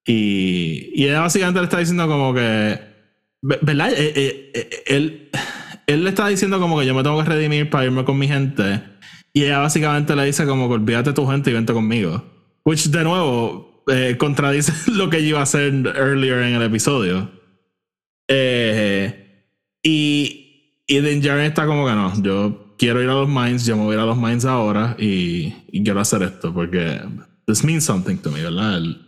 [0.07, 2.79] Y, y ella básicamente le está diciendo como que,
[3.43, 3.91] ve- ¿verdad?
[3.97, 4.13] Eh,
[4.55, 5.31] eh, él,
[5.87, 8.29] él le está diciendo como que yo me tengo que redimir para irme con mi
[8.29, 8.83] gente.
[9.33, 12.23] Y ella básicamente le dice como que olvídate tu gente y vente conmigo.
[12.65, 13.83] Which de nuevo
[14.19, 17.31] contradice lo que yo iba a hacer earlier en el episodio.
[18.29, 19.43] Eh,
[19.83, 23.77] y, y Din Djarin está como que no, yo quiero ir a los mines, yo
[23.77, 27.01] me voy a ir a los mines ahora y, y quiero hacer esto porque
[27.47, 28.79] this means something to me, ¿verdad?
[28.79, 29.01] El-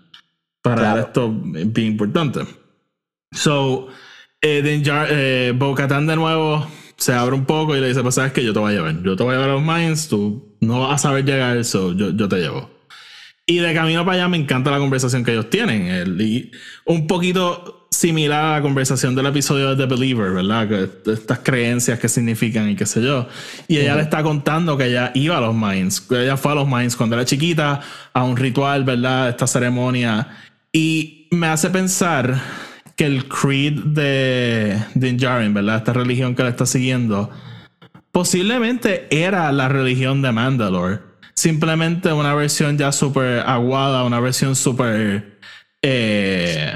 [0.63, 1.01] para Claro.
[1.03, 2.41] esto es bien importante.
[3.33, 3.87] So,
[4.41, 8.17] eh, Din Djar- eh, Bo-Katan de nuevo se abre un poco y le dice, pues
[8.17, 10.09] sabes que yo te voy a llevar, yo te voy a llevar a los mines,
[10.09, 12.69] tú no vas a saber llegar, so yo, yo te llevo.
[13.47, 15.87] Y de camino para allá me encanta la conversación que ellos tienen.
[15.87, 16.51] El- y
[16.85, 20.69] un poquito similar a la conversación del episodio de The Believer, ¿verdad?
[20.69, 23.27] Que estas creencias que significan y qué sé yo.
[23.69, 26.01] Y ella le está contando que ella iba a los Mines.
[26.01, 27.81] que Ella fue a los Mines cuando era chiquita,
[28.13, 29.31] a un ritual, ¿verdad?
[29.31, 30.29] Esta ceremonia.
[30.73, 32.41] Y me hace pensar
[32.97, 35.77] que el creed de Din Djarin, ¿verdad?
[35.79, 37.31] Esta religión que le está siguiendo,
[38.13, 41.01] posiblemente era la religión de Mandalore.
[41.35, 45.39] Simplemente una versión ya súper aguada, una versión súper.
[45.83, 46.73] eh,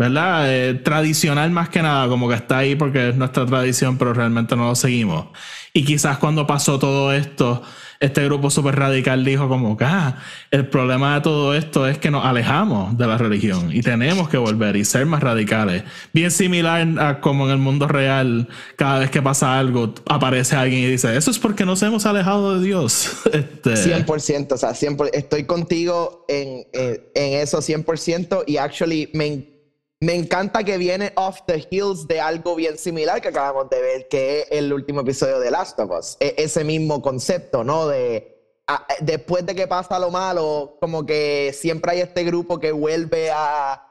[0.00, 0.50] ¿Verdad?
[0.50, 4.56] Eh, tradicional más que nada, como que está ahí porque es nuestra tradición, pero realmente
[4.56, 5.26] no lo seguimos.
[5.74, 7.62] Y quizás cuando pasó todo esto,
[8.00, 10.16] este grupo súper radical dijo como que ah,
[10.50, 14.38] el problema de todo esto es que nos alejamos de la religión y tenemos que
[14.38, 15.82] volver y ser más radicales.
[16.14, 20.80] Bien similar a como en el mundo real, cada vez que pasa algo, aparece alguien
[20.80, 23.18] y dice, eso es porque nos hemos alejado de Dios.
[23.34, 29.59] Este, 100%, o sea, 100%, estoy contigo en, en, en eso 100% y actually me,
[30.02, 34.08] me encanta que viene off the heels de algo bien similar que acabamos de ver,
[34.08, 36.16] que es el último episodio de Last of Us.
[36.20, 37.86] E- ese mismo concepto, ¿no?
[37.86, 42.72] De a- después de que pasa lo malo, como que siempre hay este grupo que
[42.72, 43.86] vuelve a,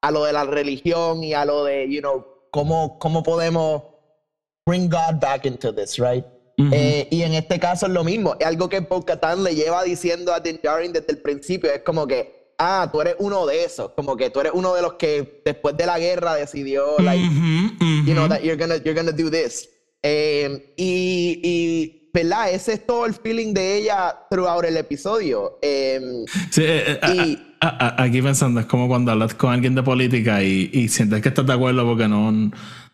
[0.00, 3.82] a lo de la religión y a lo de, you know, cómo, cómo podemos
[4.66, 6.24] bring God back into this, right?
[6.72, 8.36] Eh, y en este caso es lo mismo.
[8.38, 11.70] Es algo que Bo-Katan le lleva diciendo a Din Djarin desde el principio.
[11.72, 13.90] Es como que, ah, tú eres uno de esos.
[13.96, 17.24] Como que tú eres uno de los que después de la guerra decidió, like,
[18.06, 19.68] you know, that you're gonna, you're gonna do this.
[20.02, 22.50] Eh, y, y, ¿verdad?
[22.52, 25.58] Ese es todo el feeling de ella throughout el episodio.
[25.62, 26.00] Eh,
[26.50, 29.74] Sí, eh, eh, Y- a- a- a- aquí pensando, es como cuando hablas con alguien
[29.74, 32.50] de política y, y sientes que estás de acuerdo porque no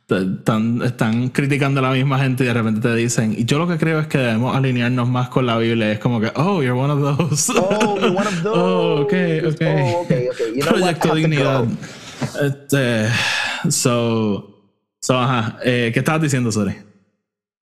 [0.09, 3.67] están, están criticando a la misma gente y de repente te dicen, y yo lo
[3.67, 5.91] que creo es que debemos alinearnos más con la Biblia.
[5.91, 7.53] Es como que, oh, you're one of those.
[7.57, 8.57] oh, you're one of those.
[8.59, 9.13] Oh, ok,
[9.49, 9.63] ok.
[9.63, 10.55] Oh, okay, okay.
[10.55, 10.99] You know what?
[11.01, 11.65] Proyecto to Dignidad.
[12.41, 13.09] Este,
[13.71, 15.59] so, so, ajá.
[15.65, 16.75] Eh, ¿Qué estabas diciendo, Sori?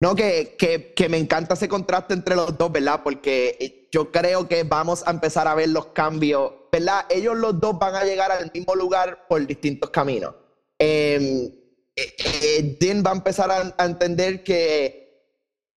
[0.01, 3.01] No, que, que, que me encanta ese contraste entre los dos, ¿verdad?
[3.03, 7.05] Porque yo creo que vamos a empezar a ver los cambios, ¿verdad?
[7.09, 10.33] Ellos los dos van a llegar al mismo lugar por distintos caminos.
[10.77, 11.62] Eh,
[11.95, 15.03] eh, Din va a empezar a, entender que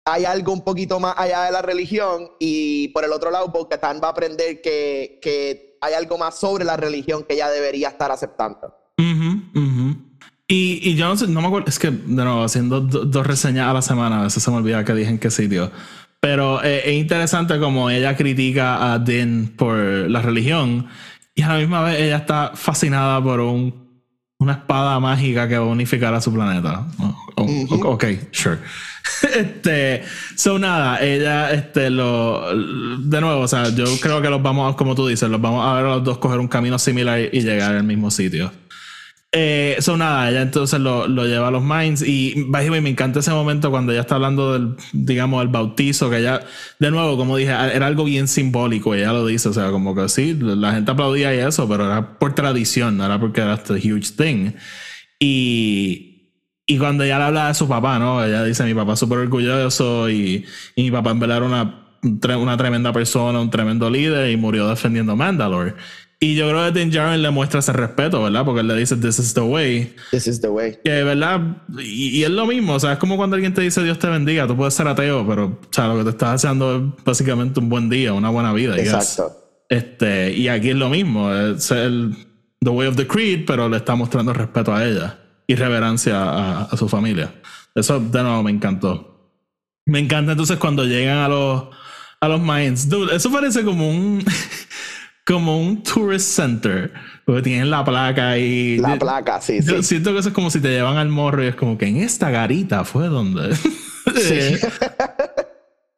[0.05, 4.01] hay algo un poquito más allá de la religión y por el otro lado, Bo-Katan
[4.03, 8.11] va a aprender que, que hay algo más sobre la religión que ella debería estar
[8.11, 8.73] aceptando.
[8.99, 9.97] Ujú, ujú.
[10.49, 13.27] Y, y yo no sé, no me acuerdo, es que de nuevo, haciendo do- dos
[13.27, 15.73] reseñas a la semana, a veces se me olvida que dije en qué sitio.
[16.21, 20.89] Pero eh, es interesante como ella critica a Din por la religión
[21.35, 23.86] y a la misma vez ella está fascinada por un,
[24.39, 26.87] una espada mágica que va a unificar a su planeta.
[26.99, 27.93] Oh, oh.
[27.93, 28.59] Ok, sure.
[29.35, 30.03] este,
[30.35, 32.51] so nada, ella, este, lo,
[32.99, 35.75] de nuevo, o sea, yo creo que los vamos, como tú dices, los vamos a
[35.75, 38.53] ver a los dos coger un camino similar y llegar al mismo sitio.
[39.33, 43.33] Eh, so nada, ella entonces lo, lo lleva a los Mines y me encanta ese
[43.33, 46.41] momento cuando ella está hablando del, digamos, el bautizo, que ella,
[46.79, 50.09] de nuevo, como dije, era algo bien simbólico, ella lo dice, o sea, como que
[50.09, 53.75] sí, la gente aplaudía y eso, pero era por tradición, no era porque era este
[53.75, 54.53] huge thing.
[55.19, 56.33] Y,
[56.67, 58.25] y cuando ella le habla de su papá, ¿no?
[58.25, 61.87] Ella dice, mi papá es súper orgulloso y, y mi papá en verdad era una,
[62.39, 65.75] una tremenda persona, un tremendo líder y murió defendiendo Mandalore.
[66.27, 68.45] Y yo creo que Din Djarin le muestra ese respeto, ¿verdad?
[68.45, 69.95] Porque él le dice, this is the way.
[70.11, 70.77] This is the way.
[70.85, 71.41] Que, ¿verdad?
[71.79, 74.09] Y, y es lo mismo, o sea, es como cuando alguien te dice Dios te
[74.09, 77.61] bendiga, tú puedes ser ateo, pero, o sea, lo que te estás haciendo es básicamente
[77.61, 78.77] un buen día, una buena vida.
[78.77, 79.37] Exacto.
[79.69, 82.17] Este, y aquí es lo mismo, es el
[82.59, 86.63] The Way of the Creed, pero le está mostrando respeto a ella y reverencia a,
[86.65, 87.33] a su familia.
[87.73, 89.31] Eso de nuevo me encantó.
[89.85, 91.69] Me encanta entonces cuando llegan a los
[92.21, 92.89] a los mines.
[92.89, 94.25] Dude, eso parece como un
[95.27, 96.93] como un tourist center,
[97.25, 99.89] porque tienen la placa y La placa, sí, yo sí.
[99.89, 101.97] siento que eso es como si te llevan al morro y es como que en
[101.97, 103.55] esta garita fue donde
[104.15, 104.57] Sí.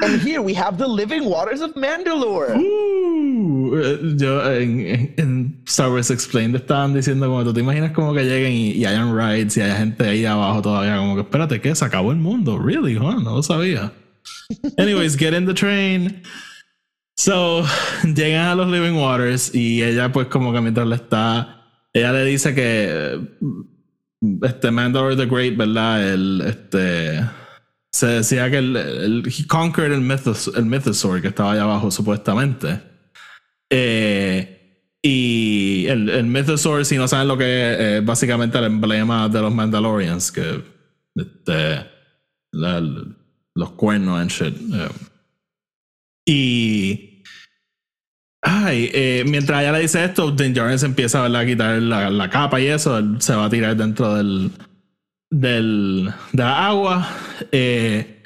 [0.00, 2.54] And here we have the living waters of Mandalore.
[2.54, 8.22] Uh, eh, yo en, Star Wars Explained estaban diciendo como tú te imaginas como que
[8.22, 11.74] lleguen y, y hayan rides y hay gente ahí abajo todavía como que espérate que
[11.74, 13.20] se acabó el mundo really huh?
[13.20, 13.92] no lo sabía
[14.78, 16.22] anyways get in the train
[17.18, 17.64] so
[18.14, 22.24] llegan a los Living Waters y ella pues como que mientras le está ella le
[22.24, 23.20] dice que
[24.42, 27.20] este Mandalore the Great verdad el este
[27.92, 31.90] se decía que el, el- he conquered el, mythos, el Mythosaur que estaba allá abajo
[31.90, 32.80] supuestamente.
[33.70, 39.28] Eh, y el, el Mythosaur, si no saben lo que es, eh, básicamente el emblema
[39.30, 40.62] de los Mandalorians, que
[41.16, 41.86] este,
[42.52, 42.80] la-
[43.54, 44.54] los cuernos and shit.
[44.74, 44.88] eh.
[46.30, 47.22] Y
[48.42, 51.40] ay, eh, mientras ella le dice esto, Djarin se empieza ¿verdad?
[51.40, 54.52] a quitar la, la capa y eso, él se va a tirar dentro del,
[55.30, 57.08] del, de la agua.
[57.50, 58.22] Eh,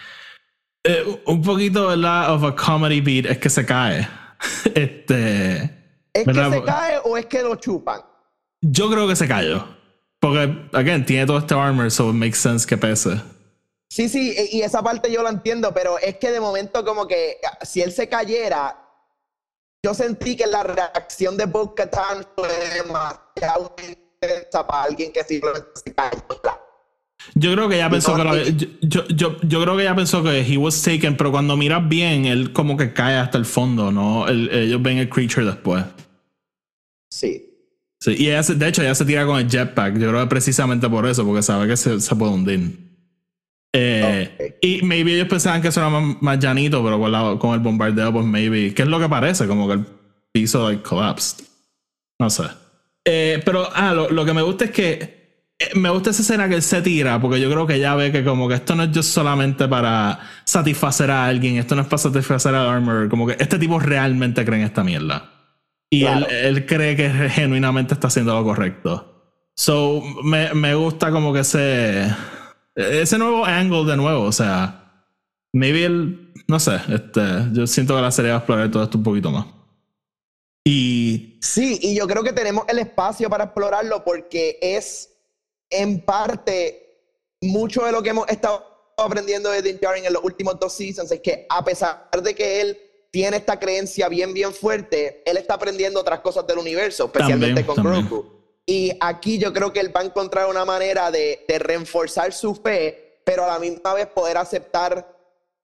[0.82, 2.34] eh, un poquito, ¿verdad?
[2.34, 4.08] Of a comedy beat es que se cae.
[4.74, 5.62] este.
[6.12, 8.00] ¿Es que se cae o es que lo chupan?
[8.62, 9.64] Yo creo que se cayó.
[10.18, 13.20] Porque, again, tiene todo este armor, so it makes sense que pese.
[13.94, 17.06] Sí, sí, e- y esa parte yo la entiendo, pero es que de momento como
[17.06, 18.74] que ah, si él se cayera,
[19.84, 25.68] yo sentí que la reacción de Bo Katan fue demasiado intensa para alguien que simplemente
[25.74, 26.22] se cayó.
[27.34, 29.94] Yo creo que ella pensó que No, y- yo, yo, yo, yo creo que ella
[29.94, 33.44] pensó que he was taken, pero cuando miras bien, él como que cae hasta el
[33.44, 34.26] fondo, ¿no?
[34.26, 35.84] El- ellos ven el creature después.
[37.10, 37.46] Sí.
[38.00, 39.98] Sí, y ella se- de hecho ella se tira con el jetpack.
[39.98, 42.91] Yo creo que precisamente por eso, porque sabe que se, se puede hundir.
[43.72, 44.58] Eh.
[44.60, 47.60] Y maybe ellos pensaban que eso era más, más llanito, pero con, la- con el
[47.60, 48.74] bombardeo, pues maybe.
[48.74, 49.46] ¿Qué es lo que parece?
[49.46, 49.86] Como que el
[50.32, 51.44] piso like collapsed.
[52.18, 52.44] No sé.
[53.04, 56.48] Eh, pero, ah, lo, lo que me gusta es que eh, me gusta esa escena
[56.48, 58.82] que él se tira, porque yo creo que ella ve que como que esto no
[58.84, 63.26] es just solamente para satisfacer a alguien, esto no es para satisfacer al armor, como
[63.26, 65.30] que este tipo realmente cree en esta mierda.
[65.90, 66.26] Y Claro.
[66.28, 69.08] él, él cree que genuinamente está haciendo lo correcto.
[69.56, 72.06] So, me, me gusta como que ese,
[72.74, 75.06] ese nuevo angle de nuevo, o sea,
[75.52, 77.20] maybe él, no sé, este,
[77.52, 79.46] yo siento que la serie va a explorar todo esto un poquito más.
[80.64, 85.10] Y Sí, y yo creo que tenemos el espacio para explorarlo porque es
[85.68, 87.00] en parte
[87.40, 88.64] mucho de lo que hemos estado
[88.96, 92.60] aprendiendo de Din Djarin en los últimos dos seasons es que a pesar de que
[92.60, 92.78] él
[93.10, 97.66] tiene esta creencia bien bien fuerte, él está aprendiendo otras cosas del universo, especialmente También,
[97.66, 98.08] con también.
[98.08, 98.41] Grogu.
[98.66, 102.54] Y aquí yo creo que él va a encontrar una manera de, de reforzar su
[102.54, 105.16] fe, pero a la misma vez poder aceptar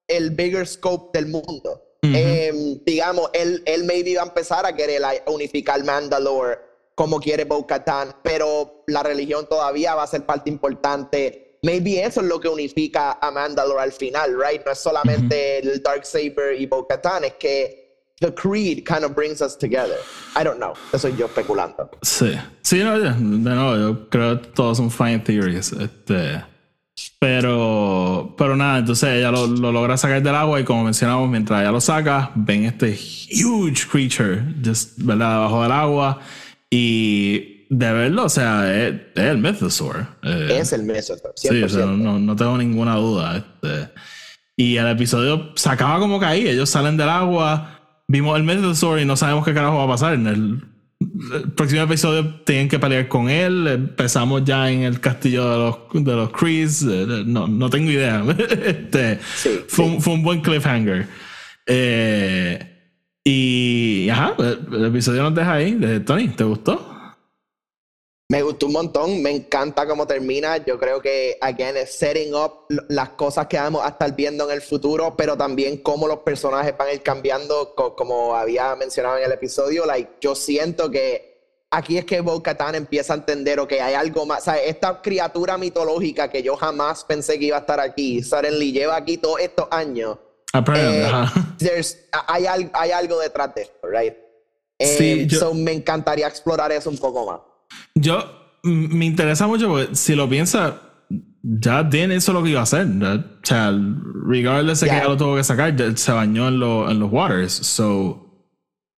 [0.09, 1.85] el bigger scope del mundo.
[2.03, 6.59] Eh, digamos, él, él maybe va a empezar a querer unificar Mandalore
[6.95, 11.59] como quiere Bo-Katan, pero la religión todavía va a ser parte importante.
[11.63, 14.65] maybe eso es lo que unifica a Mandalore al final, right?
[14.65, 17.78] No es solamente el Dark Saber y Bo-Katan, es que
[18.21, 19.97] the creed kind of brings us together.
[20.35, 20.75] I don't know.
[20.93, 21.91] Eso yo especulando.
[22.03, 22.39] Sí.
[22.63, 25.73] Sí, no, de nuevo, yo creo que todos son fine theories.
[25.73, 26.43] Este,
[27.19, 31.61] pero, pero nada, entonces ella lo, lo, logra sacar del agua y como mencionamos, mientras
[31.61, 32.99] ella lo saca, ven este
[33.31, 35.35] huge creature, just, ¿verdad?
[35.35, 36.21] Debajo del agua.
[36.71, 40.07] Y de verlo, o sea, es, es el Mythosaur.
[40.23, 41.37] Eh, es el Mythosaur, 100%.
[41.37, 43.37] Sí, o sea, no, no, tengo ninguna duda.
[43.37, 43.93] Este,
[44.57, 47.78] y el episodio se acaba como que ahí, ellos salen del agua
[48.09, 50.15] vimos el Mythosaur y no sabemos qué carajo va a pasar.
[50.15, 50.63] En el,
[51.55, 53.67] próximo episodio tienen que pelear con él.
[53.69, 56.83] Empezamos ya en el castillo de los, de los Krees.
[56.83, 58.25] No, no tengo idea.
[58.65, 61.07] este, fue, Un, fue, Un, buen cliffhanger.
[61.67, 62.59] Eh,
[63.23, 65.79] y ajá, el, episodio nos deja ahí.
[66.05, 66.98] Tony, ¿te gustó?
[68.31, 70.59] Me gustó un montón, me encanta cómo termina.
[70.59, 74.51] Yo creo que, again, es setting up las cosas que vamos a estar viendo en
[74.51, 79.25] el futuro, pero también cómo los personajes van a ir cambiando, como había mencionado en
[79.25, 79.87] el episodio.
[79.87, 84.27] Like, yo siento que aquí es que Bo Katan empieza a entender, que hay algo
[84.27, 84.41] más.
[84.41, 88.73] O sea, esta criatura mitológica que yo jamás pensé que iba a estar aquí, suddenly
[88.73, 90.19] lleva aquí todos estos años.
[90.77, 91.11] Eh,
[92.27, 94.15] hay, hay, algo detrás de esto, right?
[94.79, 97.48] Eh, so me encantaría explorar eso un poco más.
[98.01, 100.81] Yo me interesa mucho porque si lo piensa,
[101.43, 102.87] ya Dean hizo lo que iba a hacer.
[102.87, 103.73] O sea,
[104.27, 106.55] regardless de que ya lo tuvo que sacar, se bañó en,
[106.91, 107.53] en los waters.
[107.53, 108.51] So,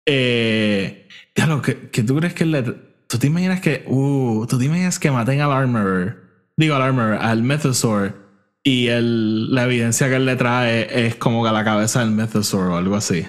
[0.05, 1.07] eh,
[1.47, 2.63] lo que, tú crees que le.
[3.07, 3.83] Tú te imaginas que.
[3.87, 6.17] Uh, tú te imaginas que maten al Armorer.
[6.57, 8.29] Digo al Armorer, al Mythosaur.
[8.63, 12.71] Y el, la evidencia que él le trae es como que la cabeza del Mythosaur
[12.71, 13.25] o algo así.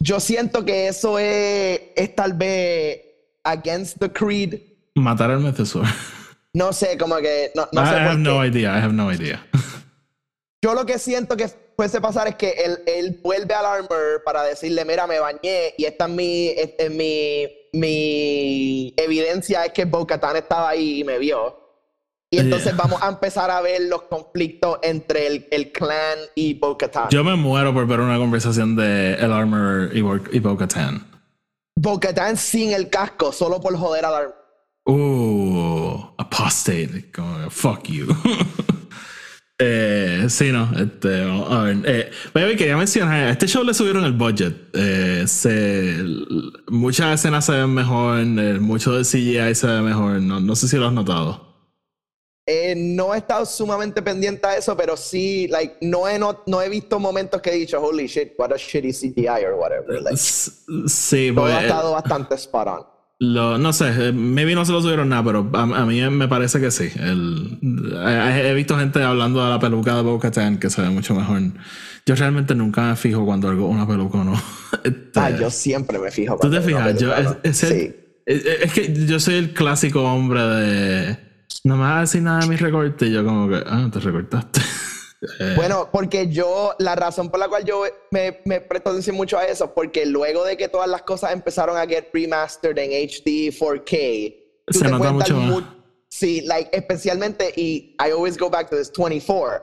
[0.00, 3.05] Yo siento que eso es, es tal vez
[3.46, 4.60] against the creed.
[4.94, 5.86] Matar al Mythosaur.
[6.56, 7.52] No sé, como que.
[7.54, 9.46] No, no I, sé I have no idea, I have no idea.
[10.62, 14.42] Yo lo que siento que puede pasar es que él, él, vuelve al armor para
[14.42, 20.06] decirle: Mira, me bañé y esta es mi, es mi, mi evidencia es que Bo
[20.08, 21.62] estaba ahí y me vio.
[22.30, 26.76] Y entonces vamos a empezar a ver los conflictos entre el, el clan y Bo
[26.76, 27.08] Katan.
[27.10, 30.40] Yo me muero por ver una conversación de el armor y Bo Katan.
[30.40, 31.15] Bo-Katan
[32.36, 34.46] sin el casco, solo por joder a Darth
[34.88, 37.10] Uh, apostate.
[37.50, 38.06] Fuck you.
[39.58, 40.70] eh, sí, no.
[40.76, 41.82] Este, a ver.
[41.84, 44.54] Eh, quería mencionar, este show le subieron el budget.
[44.74, 45.24] Eh,
[46.68, 50.20] muchas escenas se ven mejor, eh, mucho del CGI se ve mejor.
[50.22, 51.55] No, no sé si lo has notado.
[52.48, 56.68] Eh, no he estado sumamente pendiente a eso, pero sí, like, no he, no, he
[56.68, 60.00] visto momentos que he dicho, holy shit, what a shitty CGI or whatever.
[60.00, 62.86] Like, sí, todo ha estado bastante spot on.
[63.18, 66.60] Lo, no sé, eh, maybe no se lo subieron nada, pero a, mí me parece
[66.60, 66.88] que sí.
[67.00, 70.30] El, he, visto gente hablando de la peluca de Bo que
[70.70, 71.40] se ve mucho mejor.
[72.04, 74.34] Yo realmente nunca me fijo cuando algo una peluca o no.
[74.84, 76.38] Este, ah, yo siempre me fijo.
[76.38, 76.96] ¿Tú te fijas?
[77.00, 77.64] Yo, es,
[78.26, 81.25] es que yo soy el clásico hombre de
[81.66, 83.08] no me vas a decir nada de mis recortes.
[83.08, 84.60] Y yo, como que, ah, te recortaste.
[85.40, 85.54] Eh.
[85.56, 89.46] Bueno, porque yo, la razón por la cual yo me, me presto atención mucho a
[89.46, 94.36] eso, porque luego de que todas las cosas empezaron a get remastered en HD 4K,
[94.68, 95.64] se nota mucho más.
[96.10, 99.62] sí, like, especialmente, y I always go back to this 24.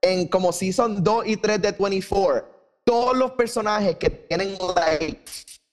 [0.00, 2.48] En como Season 2 y 3 de 24,
[2.84, 5.22] todos los personajes que tienen, like,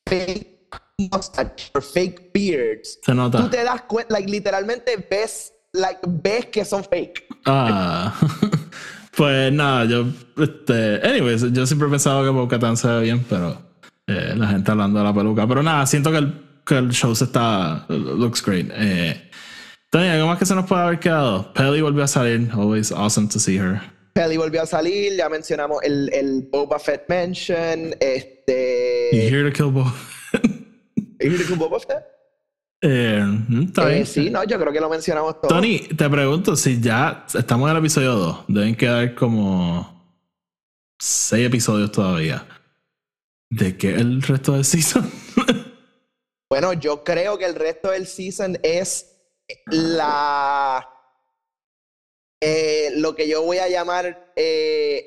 [0.07, 3.37] fake mustache or fake beards, se nota.
[3.39, 7.25] tú te das cuenta, like, literalmente ves like, ves que son fake.
[7.45, 8.13] Ah.
[9.15, 10.05] pues nada, yo.
[10.37, 13.61] Este, anyways, yo siempre he pensado que Bo-Katan se ve bien, pero
[14.07, 15.47] eh, la gente hablando de la peluca.
[15.47, 16.33] Pero nada, siento que el,
[16.65, 17.85] que el show se está.
[17.89, 18.67] Looks great.
[18.73, 19.29] Eh,
[19.91, 21.51] ¿algo más que se nos puede haber quedado?
[21.53, 22.49] Pelly volvió a salir.
[22.53, 23.81] Always awesome to see her.
[24.13, 27.95] Pelly volvió a salir, ya mencionamos el, el Boba Fett mention.
[27.99, 29.09] Este.
[29.13, 29.93] You here to kill Boba
[31.21, 32.20] you here to kill Boba Fett?
[32.83, 35.49] Eh, mm, eh, sí, no, yo creo que lo mencionamos todo.
[35.49, 38.45] Tony, te pregunto si ya estamos en el episodio 2.
[38.47, 40.17] Deben quedar como
[40.99, 42.47] 6 episodios todavía.
[43.51, 45.11] ¿De qué el resto del season?
[46.49, 49.05] bueno, yo creo que el resto del season es
[49.67, 50.87] la.
[52.43, 54.33] Eh, lo que yo voy a llamar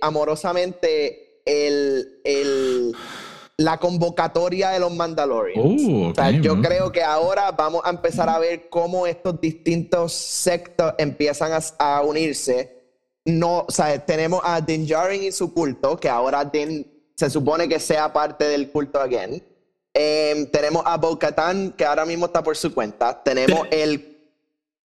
[0.00, 2.94] amorosamente el, el
[3.56, 5.82] la convocatoria de los Mandalorians.
[5.82, 10.12] Uh, o sea, yo creo que ahora vamos a empezar a ver cómo estos distintos
[10.12, 12.82] sectos empiezan a, unirse.
[13.24, 17.68] No, o sea, tenemos a Din Djarin y su culto, que ahora Din se supone
[17.68, 19.42] que sea parte del culto again.
[19.94, 23.22] Em, tenemos a Bo-Katan, que ahora mismo está por su cuenta.
[23.22, 24.14] Tenemos el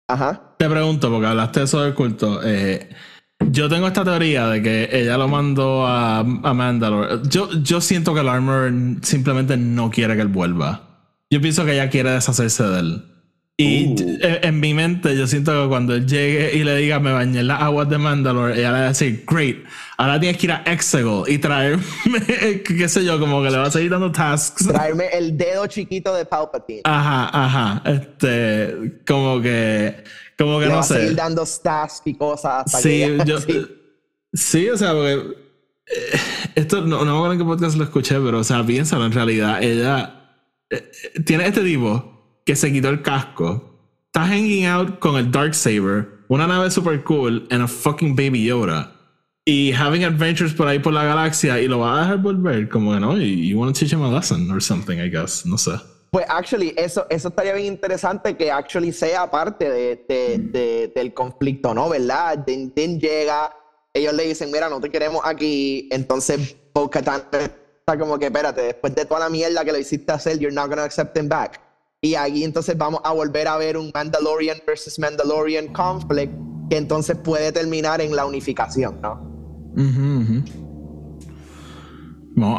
[0.08, 0.54] Ajá.
[0.56, 2.40] Te pregunto, porque hablaste de eso del culto.
[2.44, 2.88] eh,
[3.40, 7.20] yo tengo esta teoría de que ella lo mandó a, a Mandalore.
[7.28, 8.72] Yo, yo siento que el Armor
[9.02, 10.82] simplemente no quiere que él vuelva.
[11.30, 13.04] Yo pienso que ella quiere deshacerse de él.
[13.58, 14.18] Y Uh.
[14.20, 17.46] en, mi mente, yo siento que cuando él llegue y le diga me bañé en
[17.48, 19.56] las aguas de Mandalore, ella le va a decir, great,
[19.96, 21.82] ahora tienes que ir a Exegol y traerme,
[22.66, 24.66] qué sé yo, como que le va a seguir dando tasks.
[24.68, 26.82] Traerme el dedo chiquito de Palpatine.
[26.84, 27.82] Ajá, ajá.
[27.90, 30.04] Este, como que,
[30.36, 30.94] como que Le va no a sé.
[31.00, 33.66] seguir dando stats y cosas hasta Sí, que yo, sí.
[34.34, 36.18] sí, o sea, porque eh,
[36.56, 39.12] esto no, no me acuerdo en qué podcast lo escuché, pero o sea, piénsalo, en
[39.12, 40.28] realidad, ella
[40.68, 42.12] eh, eh, tiene este tipo
[42.46, 43.74] que se quitó el casco,
[44.06, 48.92] está hanging out con el Darksaber, una nave super cool, and a fucking baby Yoda.
[49.44, 52.92] Y having adventures por ahí por la galaxia y lo va a dejar volver, como
[52.94, 55.72] que no, you, want to teach him a lesson or something, I guess, no sé.
[56.10, 61.12] Pues actually, eso, eso estaría bien interesante que actually sea parte de, de- de- del
[61.14, 61.88] conflicto, ¿no?
[61.88, 62.38] ¿Verdad?
[62.38, 63.52] Din, Din llega,
[63.92, 68.94] ellos le dicen, mira, no te queremos aquí, entonces Bo-Katan está como que, espérate, después
[68.94, 71.60] de toda la mierda que lo hiciste hacer, you're not gonna accept him back.
[72.06, 76.32] Y ahí entonces vamos a volver a ver un Mandalorian versus Mandalorian conflict
[76.70, 79.20] que entonces puede terminar en la unificación, ¿no?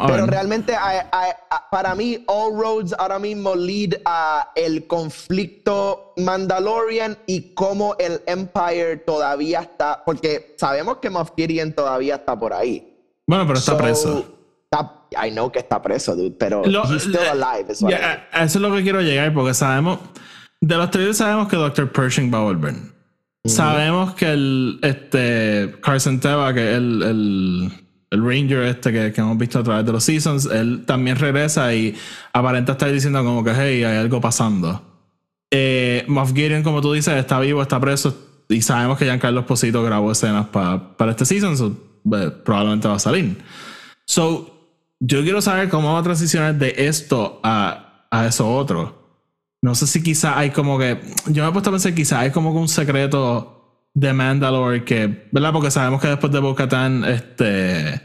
[0.08, 0.30] Pero ver.
[0.30, 7.16] realmente a- a- a- para mí all roads ahora mismo lead a el conflicto Mandalorian
[7.26, 12.98] y cómo el Empire todavía está, porque sabemos que Moff Gideon todavía está por ahí.
[13.26, 14.24] Bueno, pero está So, preso.
[15.12, 17.70] I know que está preso, dude, pero Lo- he's still alive.
[17.72, 18.18] is what I mean.
[18.44, 19.98] eso es lo que quiero llegar porque sabemos
[20.60, 21.90] de los trailers sabemos que Dr.
[21.92, 22.74] Pershing va a volver.
[23.46, 27.72] Sabemos que el este Carson Teva, que es el, el,
[28.10, 31.72] el Ranger este que, que hemos visto a través de los seasons, él también regresa
[31.72, 31.96] y
[32.32, 34.82] aparenta estar diciendo como que hey, hay algo pasando.
[35.50, 38.14] Eh, Moff Gideon, como tú dices, está vivo, está preso
[38.50, 41.72] y sabemos que Giancarlo Esposito grabó escenas pa- para este season, so,
[42.16, 43.38] eh, probablemente va a salir.
[44.04, 44.57] So,
[45.00, 48.96] yo quiero saber cómo va a transicionar de esto a, a eso otro.
[49.62, 51.00] No sé si quizá hay como que.
[51.26, 55.28] Yo me he puesto a pensar, quizá hay como que un secreto de Mandalore que.
[55.32, 55.52] ¿Verdad?
[55.52, 58.00] Porque sabemos que después de Bo-Katan, este.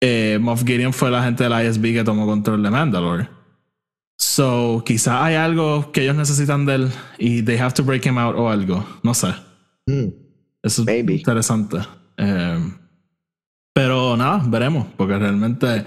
[0.00, 3.28] eh, Moff Gideon fue la gente del ISB que tomó control de Mandalore.
[4.18, 8.18] So, quizá hay algo que ellos necesitan de él y they have to break him
[8.18, 8.84] out o algo.
[9.02, 9.28] No sé.
[9.86, 10.06] Mm.
[10.62, 11.14] Eso es Maybe.
[11.14, 11.78] interesante.
[12.16, 12.58] Eh,
[13.74, 15.84] pero nada, veremos, porque realmente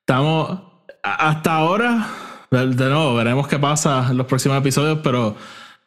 [0.00, 0.60] estamos
[1.02, 2.08] hasta ahora.
[2.50, 5.36] De de nuevo, veremos qué pasa en los próximos episodios, pero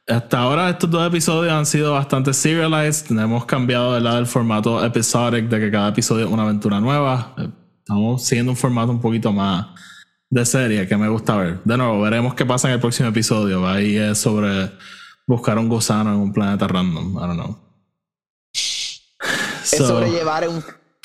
[0.08, 3.12] hasta ahora estos dos episodios han sido bastante serialized.
[3.18, 4.20] Hemos cambiado ¿verdad?
[4.20, 7.34] el formato episodic de que cada episodio es una aventura nueva.
[7.38, 9.68] Eh, Estamos siguiendo un formato un poquito más
[10.30, 11.60] de serie que me gusta ver.
[11.66, 13.68] De nuevo, veremos qué pasa en el próximo episodio.
[13.68, 14.72] Ahí es sobre
[15.28, 17.18] buscar un gusano en un planeta random.
[17.18, 17.58] I don't know.
[18.54, 19.02] Es
[19.66, 20.64] So- sobre llevar un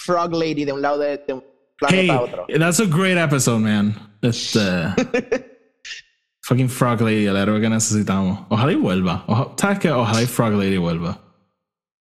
[0.09, 1.45] Frog Lady de un lado de, de un
[1.77, 2.47] planeta Hey, a otro.
[2.59, 3.95] that's a great episode, man.
[4.23, 4.59] Este.
[6.43, 8.41] fucking Frog Lady, el héroe que necesitamos.
[8.49, 9.25] Ojalá y vuelva.
[9.29, 9.91] Oja- ¿Sabes qué?
[9.91, 11.21] Ojalá y Frog Lady vuelva.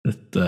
[0.04, 0.40] Este.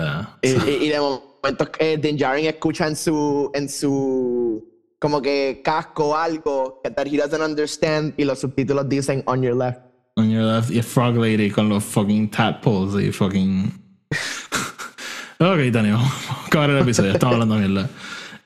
[0.42, 4.62] Y, y- y de momento eh, Din Djarin escucha en su, en su
[4.98, 9.56] como que casco algo que that he doesn't understand y los subtítulos dicen on your
[9.56, 9.80] left.
[10.16, 13.72] On your left, y Frog Lady con los fucking tadpoles y fucking.
[15.40, 17.12] ok, a acabar el episodio.
[17.12, 17.88] Estamos hablando mierda.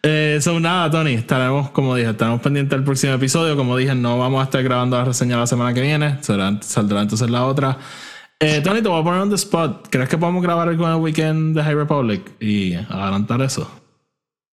[0.02, 3.56] Eh, so, nada, Tony, estaremos, como dije, estaremos pendientes del próximo episodio.
[3.56, 6.18] Como dije, no vamos a estar grabando la reseña la semana que viene.
[6.22, 7.78] Será- saldrá entonces la otra.
[8.40, 9.88] Eh, Tony, te voy a poner on the spot.
[9.90, 13.70] ¿Crees que podemos grabar algo en el weekend de High Republic y adelantar eso?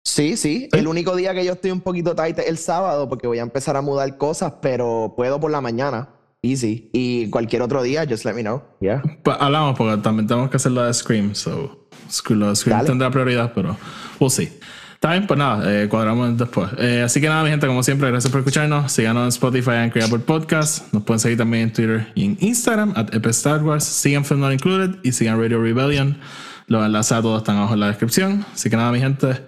[0.04, 0.68] Sí, sí.
[0.72, 3.42] El único día que yo estoy un poquito tight es el sábado porque voy a
[3.42, 6.09] empezar a mudar cosas, pero puedo por la mañana.
[6.42, 6.90] Easy.
[6.92, 8.62] Y cualquier otro día, just let me know.
[8.80, 9.02] Yeah.
[9.22, 11.34] Pues hablamos porque también tenemos que hacer la de Scream.
[11.34, 12.86] So, Scream Dale.
[12.86, 13.76] tendrá prioridad, pero
[14.20, 14.50] we'll see.
[14.94, 16.70] Está bien, pues nada, eh, cuadramos después.
[16.78, 18.90] Eh, así que nada, mi gente, como siempre, gracias por escucharnos.
[18.90, 20.92] Síganos en Spotify, Anchor Apple Podcast.
[20.92, 23.84] Nos pueden seguir también en Twitter y en Instagram, at Epic Star Wars.
[23.84, 26.18] Sigan Film Not Included y sigan Radio Rebellion.
[26.66, 28.46] Los enlaces a todos están abajo en la descripción.
[28.54, 29.42] Así que nada, mi gente,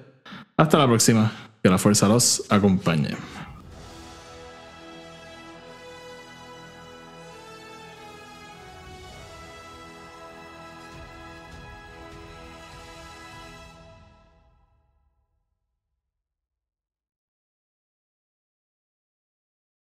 [0.57, 1.33] hasta la próxima.
[1.63, 3.17] Que la fuerza los acompañe.